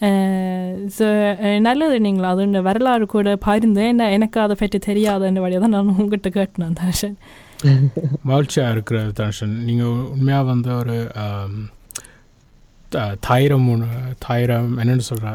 Eh, 0.01 0.71
ஸோ 0.97 1.07
eh, 1.47 1.57
நல்லது 1.59 1.97
நீங்கள்? 1.99 2.29
அது 2.31 2.43
இந்த 2.43 2.61
வரலாறு 2.61 3.05
கூட 3.05 3.35
பகிர்ந்து 3.47 3.85
என்ன 3.87 4.09
எனக்கு 4.11 4.39
அதை 4.39 4.57
பற்றி 4.59 4.79
தெரியாதுன்ற 4.89 5.41
வழியாக 5.45 5.63
தான் 5.65 5.75
நான் 5.75 5.93
உங்ககிட்ட 5.95 6.29
கேட்டேன் 6.29 6.77
தர்ஷன். 6.83 7.17
மகிழ்ச்சியாக 8.31 8.71
இருக்கிற 8.71 8.99
தர்ஷன். 9.21 9.55
நீங்கள் 9.69 9.95
உண்மையாக 10.13 10.43
வந்து 10.43 10.71
ஒரு 10.75 10.97
தைரம் 13.27 13.67
தைரம் 14.25 14.71
என்னென்னு 14.81 15.05
சொல்கிற 15.09 15.29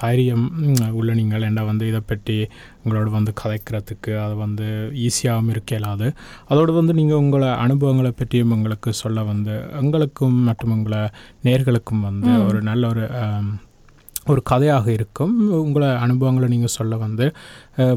தைரியம் 0.00 0.44
உள்ள 0.98 1.10
நீங்கள் 1.20 1.46
என்ன 1.48 1.64
வந்து 1.68 1.84
இதை 1.90 2.00
பற்றி 2.10 2.36
உங்களோட 2.82 3.08
வந்து 3.16 3.32
கதைக்கிறதுக்கு 3.40 4.12
அது 4.24 4.34
வந்து 4.44 4.66
ஈஸியாகவும் 5.06 5.50
இருக்க 5.54 5.76
இயலாது. 5.76 6.08
அதோடு 6.50 6.72
வந்து 6.78 6.92
நீங்கள் 7.00 7.20
உங்களை 7.22 7.50
அனுபவங்களை 7.64 8.12
பற்றியும் 8.20 8.54
உங்களுக்கு 8.56 8.92
சொல்ல 9.02 9.24
வந்து 9.32 9.56
எங்களுக்கும் 9.80 10.38
மற்றும் 10.48 10.74
உங்களை 10.76 11.02
நேர்களுக்கும் 11.48 12.06
வந்து. 12.08 12.30
ஒரு 12.48 12.60
நல்ல 12.70 12.82
ஒரு 12.92 13.04
ஒரு 14.32 14.40
கதையாக 14.52 14.86
இருக்கும். 14.96 15.34
உங்களை 15.64 15.90
அனுபவங்களை 16.06 16.48
நீங்கள் 16.54 16.76
சொல்ல 16.78 16.96
வந்து 17.04 17.26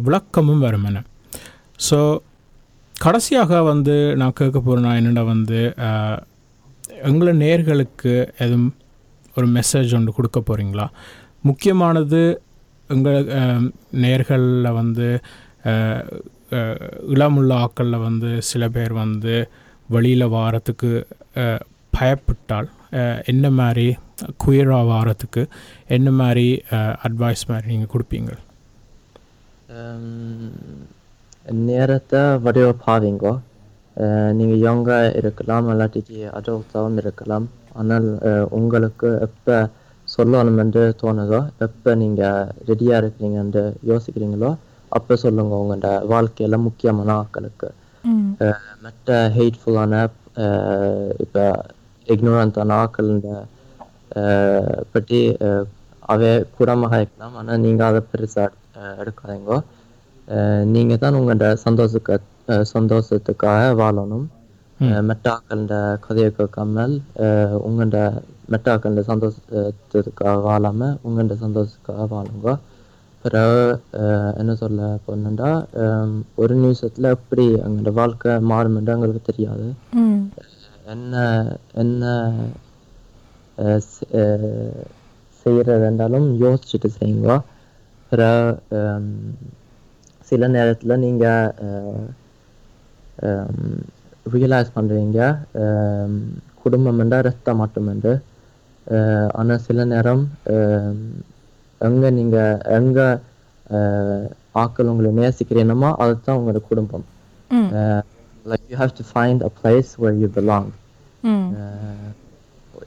விளக்கமும் 0.08 0.66
வரும் 0.66 0.86
என. 0.90 1.04
ஸோ 1.88 2.00
கடைசியாக 3.06 3.62
வந்து 3.72 3.96
நான் 4.22 4.38
கேட்க 4.40 4.58
போகிறேன்னா 4.60 4.92
என்னென்னா 5.00 5.24
வந்து 5.34 5.60
எங்களை 7.10 7.32
நேர்களுக்கு 7.44 8.14
எதுவும் 8.44 8.70
ஒரு 9.38 9.48
மெசேஜ் 9.58 9.96
ஒன்று 9.98 10.18
கொடுக்க 10.18 10.40
போகிறீங்களா 10.42 10.86
முக்கியமானது 11.50 12.22
எங்கள் 12.96 13.30
நேர்களில் 14.04 14.76
வந்து 14.80 15.08
இளமுள்ள 17.16 17.52
ஆக்களில் 17.64 18.06
வந்து 18.08 18.30
சில 18.50 18.64
பேர் 18.76 18.94
வந்து 19.04 19.36
வெளியில் 19.96 20.34
வாரத்துக்கு 20.38 20.92
பயப்பட்டால் 21.98 22.70
என்ன 23.32 23.46
மாதிரி 23.60 23.86
குயராக 24.44 24.90
வாரத்துக்கு 24.94 25.44
என்ன 25.96 26.10
மாதிரி 26.22 26.48
அட்வைஸ் 27.08 27.44
மாதிரி 27.52 27.70
நீங்கள் 27.74 27.94
கொடுப்பீங்க? 27.94 28.32
நேரத்தை 31.70 32.22
வடிவ 32.46 32.68
பாவீங்கோ 32.86 33.34
நீங்கள் 34.40 34.62
நீங்க 34.66 34.92
இருக்கலாம் 35.22 35.70
இல்லாட்டி 35.72 36.02
அடல்ட்டாகவும் 36.38 37.00
இருக்கலாம். 37.04 37.48
ஆனால் 37.76 38.08
உங்களுக்கு 38.52 39.10
எப்போ 39.22 39.56
சொல்லணும் 40.08 40.60
என்று 40.60 40.96
தோணுதோ 41.02 41.40
எப்போ 41.60 41.96
நீங்க 41.96 42.24
ரெடியா 42.68 42.96
இருக்கிறீங்கன்னு 43.02 43.62
யோசிக்கிறீங்களோ 43.88 44.50
அப்போ 44.92 45.16
சொல்லுங்க 45.18 45.56
உங்களோட 45.58 45.90
வாழ்க்கையில 46.08 46.56
முக்கியமான 46.60 47.10
அஹ் 48.42 48.56
மற்ற 48.82 49.10
ஹெய்ட்ஃபுல்லான 49.36 49.96
இப்போ 51.18 51.44
இக்னோரண்டான 52.08 52.78
ஆக்கள 52.82 53.08
பற்றி 54.94 55.20
அவை 56.10 56.30
கூடமாக 56.56 57.00
இருக்கலாம். 57.00 57.36
ஆனால் 57.36 57.60
நீங்கள் 57.60 57.88
அதை 57.88 58.02
பெருசாக 58.12 58.50
எடுக்காதீங்க. 58.98 59.52
அஹ், 60.28 60.64
நீங்க 60.66 60.94
தான் 60.98 61.18
உங்களோட 61.20 61.48
சந்தோஷக்க 61.64 62.18
சந்தோஷத்துக்காக 62.74 63.62
வாழணும். 63.82 64.26
அஹ், 64.82 65.04
மற்ற 65.08 65.26
ஆக்கள 65.34 65.74
கதையை 66.00 66.30
கேட்காமல் 66.32 66.94
அஹ், 67.24 67.58
உங்களோட 67.66 67.98
மற்ற 68.48 68.66
ஆக்கள 68.74 69.02
சந்தோஷத்துக்காக 69.10 70.38
வாழாம 70.46 70.80
உங்களோட 71.06 71.36
சந்தோஷத்துக்காக 71.44 72.08
வாழுங்க 72.14 72.54
பிறகு 73.26 73.60
என்ன 74.38 74.52
சொல்ல 74.62 74.86
போனேன்டா 75.04 75.50
ஒரு 76.38 76.54
நிமிஷத்துல 76.58 77.12
எப்படி 77.16 77.46
எங்களோட 77.62 77.92
வாழ்க்கை 78.00 78.34
மாறுமென்று 78.50 78.96
எங்களுக்கு 78.96 79.22
தெரியாது 79.28 79.68
என்ன 80.88 81.16
என்ன 81.82 82.04
அஹ், 83.58 83.82
செ- 83.88 84.10
அஹ், 84.20 84.82
செய்யறதுன்றாலும் 85.46 86.28
யோசிச்சுட்டு 86.42 86.90
செய்யுங்க 86.96 87.32
பிறகு 88.12 88.82
சில 90.32 90.48
நேரத்துல 90.54 90.96
நீங்க 91.00 91.26
ரியலைஸ் 94.26 94.76
பண்றீங்க. 94.76 95.20
ஹம், 95.54 96.20
குடும்பம் 96.64 97.00
என்றா 97.00 97.20
ரத்தம் 97.20 97.58
மட்டுமென்று. 97.58 98.14
அஹ், 98.88 99.30
ஆனா 99.32 99.58
சில 99.58 99.86
நேரம் 99.86 100.24
எங்க 101.82 102.10
நீங்க 102.10 102.38
எங்க 102.70 103.00
ஆக்கள் 104.56 104.92
உங்களை 104.92 105.12
நேசிக்கிறீனமோ 105.18 105.96
அதுதான் 105.96 106.38
உங்களோட 106.38 106.62
குடும்பம். 106.68 107.06
have 108.76 108.94
to 108.94 109.04
find 109.14 109.42
a 109.42 109.52
place 109.62 109.90
where 109.98 110.14
you 110.14 110.30
belong. 110.30 110.68
ம். 111.24 111.48
அஹ் 111.56 112.12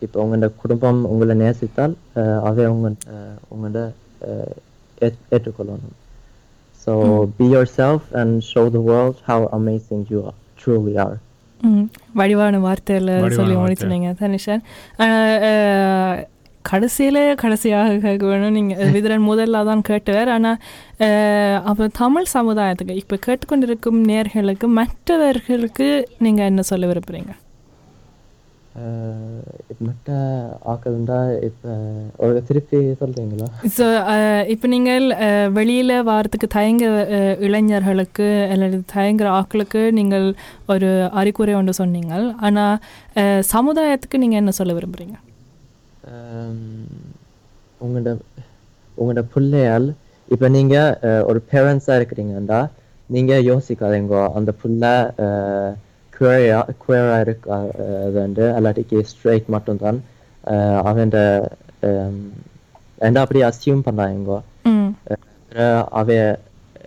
இப்போ 0.01 0.25
உங்களோட 0.25 0.51
குடும்பம் 0.57 1.05
உங்களை 1.05 1.35
நேசித்தால் 1.37 1.95
அதை 2.43 2.67
உங்க 2.67 2.89
உங்களோட 3.53 3.81
ஏற்றுக்கொள்ளணும். 5.31 5.95
So 6.87 6.93
be 7.37 7.55
yourself 7.77 8.07
and 8.13 8.43
show 8.55 8.71
the 8.71 8.81
world 8.93 9.21
how 9.25 9.45
amazing 9.53 10.05
you 10.09 10.21
truly 10.61 10.99
are 10.99 11.17
வடிவான 12.21 12.61
வார்த்தையில் 12.67 13.13
சொல்லி. 13.39 13.55
முடிச்சுனீங்க 13.63 14.11
தனிஷன். 14.23 14.63
கடைசியில் 16.71 17.23
கடைசியாக 17.43 17.97
கேட்க 18.05 18.25
வேணும் 18.31 18.55
நீங்கள் 18.59 18.91
விதிரன் 18.95 19.27
முதல்ல 19.31 19.65
தான் 19.71 19.83
கேட்டுவார். 19.89 20.31
ஆனால் 20.37 20.59
அப்போ 21.71 21.87
தமிழ் 22.03 22.29
சமுதாயத்துக்கு 22.37 23.01
இப்போ 23.03 23.17
கேட்டுக்கொண்டிருக்கும் 23.27 24.01
நேர்களுக்கு 24.11 24.69
மற்றவர்களுக்கு 24.81 25.89
நீங்கள் 26.27 26.49
என்ன 26.51 26.65
சொல்ல 26.71 26.87
விரும்புகிறீங்க 26.93 26.93
இப்போ 26.93 26.93
மற்ற 26.93 26.93
ஆக்கள்ண்டா 26.93 26.93
இப்போ 26.95 27.01
ஒரு 27.01 27.03
திருப்பி 27.05 27.23
சொல்றீங்களா 27.23 27.41
ஸோ 33.75 33.87
இப்போ 34.49 34.67
நீங்கள் 34.69 35.07
வெளியில் 35.53 35.95
வாரத்துக்கு 36.03 36.49
தயங்க 36.55 36.85
அஹ், 37.17 37.37
இளைஞர்களுக்கு 37.41 38.27
அல்லது 38.51 38.79
தயங்குற 38.93 39.29
ஆட்களுக்கு 39.37 39.83
நீங்கள் 39.93 40.27
ஒரு 40.69 40.89
அறிகுறி 41.15 41.55
ஒன்று 41.55 41.75
சொன்னீங்க 41.75 42.15
ஆனால் 42.41 42.77
சமுதாயத்துக்கு 43.53 44.17
நீங்கள் 44.17 44.39
என்ன 44.39 44.53
சொல்ல 44.53 44.75
விரும்புகிறீங்க 44.75 45.17
உங்களோட 47.81 48.11
உங்களோட 48.99 49.23
பிள்ளையால் 49.33 49.89
இப்போ 50.29 50.49
நீங்க 50.53 50.77
அஹ், 51.05 51.25
ஒரு 51.27 51.41
பேரண்ட்ஸாக 51.51 51.99
இருக்கிறீங்கண்டா 52.01 52.61
நீங்க 53.11 53.33
யோசிக்காதீங்க 53.47 54.19
அந்த 54.35 54.53
பிள்ளை 54.61 54.93
குவேரா 56.25 56.61
குவேரா 56.83 57.17
இருக்காது 57.21 57.73
அல்லாட்டிக்கு 58.55 58.99
ஸ்ட்ரைட் 59.09 59.49
மட்டும்தான் 59.49 59.99
அஹ், 60.45 60.79
அவன் 60.83 61.13
ரெண்டா 62.99 63.21
அப்படியே 63.21 63.45
அசியூம் 63.47 63.87
பண்ணாங்க 63.87 64.37
அப்புறம் 65.15 65.73
அவ 65.93 66.09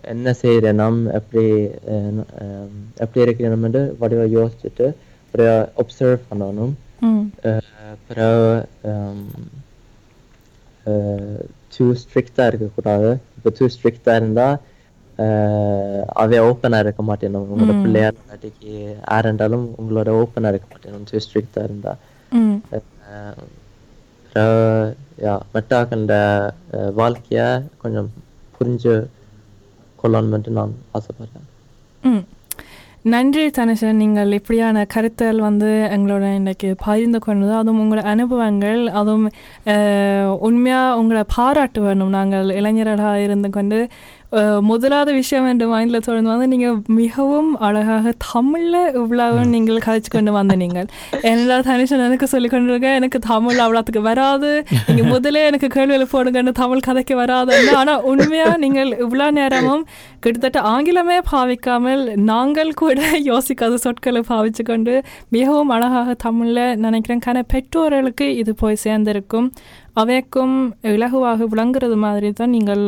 என்ன 0.04 0.34
செய்யறேனம் 0.40 0.98
எப்படி 1.12 1.44
அஹ், 1.88 2.22
அஹ், 2.38 2.70
எப்படி 2.96 3.24
இருக்கிறேன்னு 3.24 3.72
வடிவ 3.98 4.22
யோசிச்சுட்டு 4.34 4.86
அப்புறம் 5.24 5.52
ஒப்சர்வ் 5.76 6.28
பண்ணணும் 6.28 6.74
ம் 7.02 7.24
அஹ் 7.44 7.66
பிறகு 8.06 8.46
டூ 11.74 11.86
ஸ்ட்ரிக்டாக 12.00 12.50
இருக்கக்கூடாது 12.50 13.08
இப்போ 13.36 13.50
டூ 13.58 13.66
ஸ்ட்ரிக்டாக 13.68 14.16
இருந்தால் 14.16 14.56
அவை 16.14 16.38
ஓப்பனாக 16.40 16.78
இருக்க 16.78 17.02
மாட்டேனும் 17.02 17.48
உங்களோட. 17.52 17.82
பிள்ளையார் 17.82 18.18
இல்லாட்டிக்கு 18.18 18.72
யார் 19.10 19.24
இருந்தாலும் 19.24 19.74
உங்களோட 19.80 20.08
ஓப்பனாக 20.20 20.52
இருக்க 20.52 20.68
மாட்டேனும் 20.72 21.06
டூ 21.10 21.18
ஸ்ட்ரிக்டாக 21.24 21.64
இருந்தால் 21.64 22.00
ம். 22.32 22.56
யா 25.24 25.34
மெட்டாக்கண்ட 25.54 26.14
வாழ்க்கையை 26.94 27.46
கொஞ்சம் 27.78 28.10
புரிஞ்சு 28.56 28.94
கொள்ளணும்னு 30.02 30.58
நான் 30.58 30.74
ஆசைப்படுறேன். 30.94 31.46
நன்றி 33.02 33.46
தனுஷன் 33.48 34.00
நீங்கள் 34.02 34.32
இப்படியான 34.32 34.84
கருத்துகள் 34.84 35.40
வந்து 35.40 35.68
எங்களோட 35.96 36.34
இன்னைக்கு 36.34 36.74
பகிர்ந்து 36.84 37.18
கொண்டது. 37.18 37.52
அதுவும் 37.52 37.80
உங்களோட 37.82 38.02
அனுபவங்கள் 38.12 38.80
அதுவும் 39.00 39.26
உண்மையாக 40.40 40.98
உங்களை 40.98 41.22
பாராட்டு 41.36 41.80
வேணும். 41.80 42.08
நாங்கள் 42.08 42.48
இளைஞர்களாக 42.58 43.22
இருந்து 43.22 43.50
கொண்டு 43.50 43.78
முதலாவது 44.70 45.12
விஷயம் 45.18 45.46
என்று 45.50 45.66
மைண்டில் 45.72 46.04
தொடர்ந்து 46.06 46.30
வந்து 46.30 46.46
நீங்கள் 46.52 46.74
மிகவும் 46.98 47.50
அழகாக 47.66 48.12
தமிழில் 48.32 48.92
இவ்வளவு 49.00 49.44
நீங்கள் 49.52 49.78
கதைச்சு 49.86 50.10
கொண்டு 50.14 50.32
வந்த 50.32 50.54
நீங்கள். 50.62 50.88
என்னடா 51.30 51.56
தனுஷன் 51.68 52.04
எனக்கு 52.06 52.26
சொல்லி 52.32 52.48
கொண்டிருக்க? 52.48 52.88
எனக்கு 53.00 53.18
தமிழ் 53.30 53.62
அவ்வளோத்துக்கு 53.66 54.02
வராது. 54.10 54.50
நீங்கள் 54.88 55.10
முதலே 55.14 55.44
எனக்கு 55.50 55.70
கேள்வியில் 55.76 56.12
போடுங்கன்னு 56.12 56.54
தமிழ் 56.60 56.84
கதைக்கு 56.88 57.16
வராது 57.22 57.54
ஆனால் 57.80 58.04
உண்மையாக 58.12 58.60
நீங்கள் 58.64 58.92
இவ்வளோ 59.06 59.30
நேரமும் 59.38 59.86
கிட்டத்தட்ட 60.20 60.60
ஆங்கிலமே 60.74 61.18
பாவிக்காமல் 61.32 62.04
நாங்கள் 62.32 62.76
கூட 62.82 63.00
யோசிக்காத 63.30 63.74
சொற்களை 63.86 64.22
பாவிச்சு 64.32 64.62
கொண்டு 64.72 64.94
மிகவும் 65.38 65.68
அழகாக 65.68 66.14
தமிழில் 66.26 66.64
நினைக்கிறேன். 66.86 67.24
கன 67.28 67.42
பெற்றோர்களுக்கு 67.54 68.28
இது 68.42 68.54
போய் 68.54 68.82
சேர்ந்திருக்கும். 68.84 69.48
அவைக்கும் 70.00 70.56
இலகுவாக 70.94 71.46
விளங்குறது 71.52 71.96
மாதிரி 72.04 72.28
தான் 72.40 72.54
நீங்கள் 72.56 72.82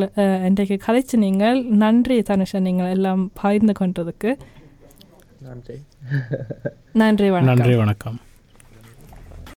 இன்றைக்கு 0.49 0.77
கதைச்சு 0.87 1.17
நீங்கள் 1.27 1.61
நன்றி 1.83 2.19
தனுஷன் 2.31 2.67
நீங்கள் 2.69 2.93
எல்லாம் 2.97 3.23
பகிர்ந்து 3.43 3.75
கொண்டதுக்கு. 3.81 4.33
நன்றி. 5.49 5.77
நன்றி 7.03 7.29
வணக்கம். 7.31 7.61
நன்றி 7.61 7.77
வணக்கம். 7.77 8.19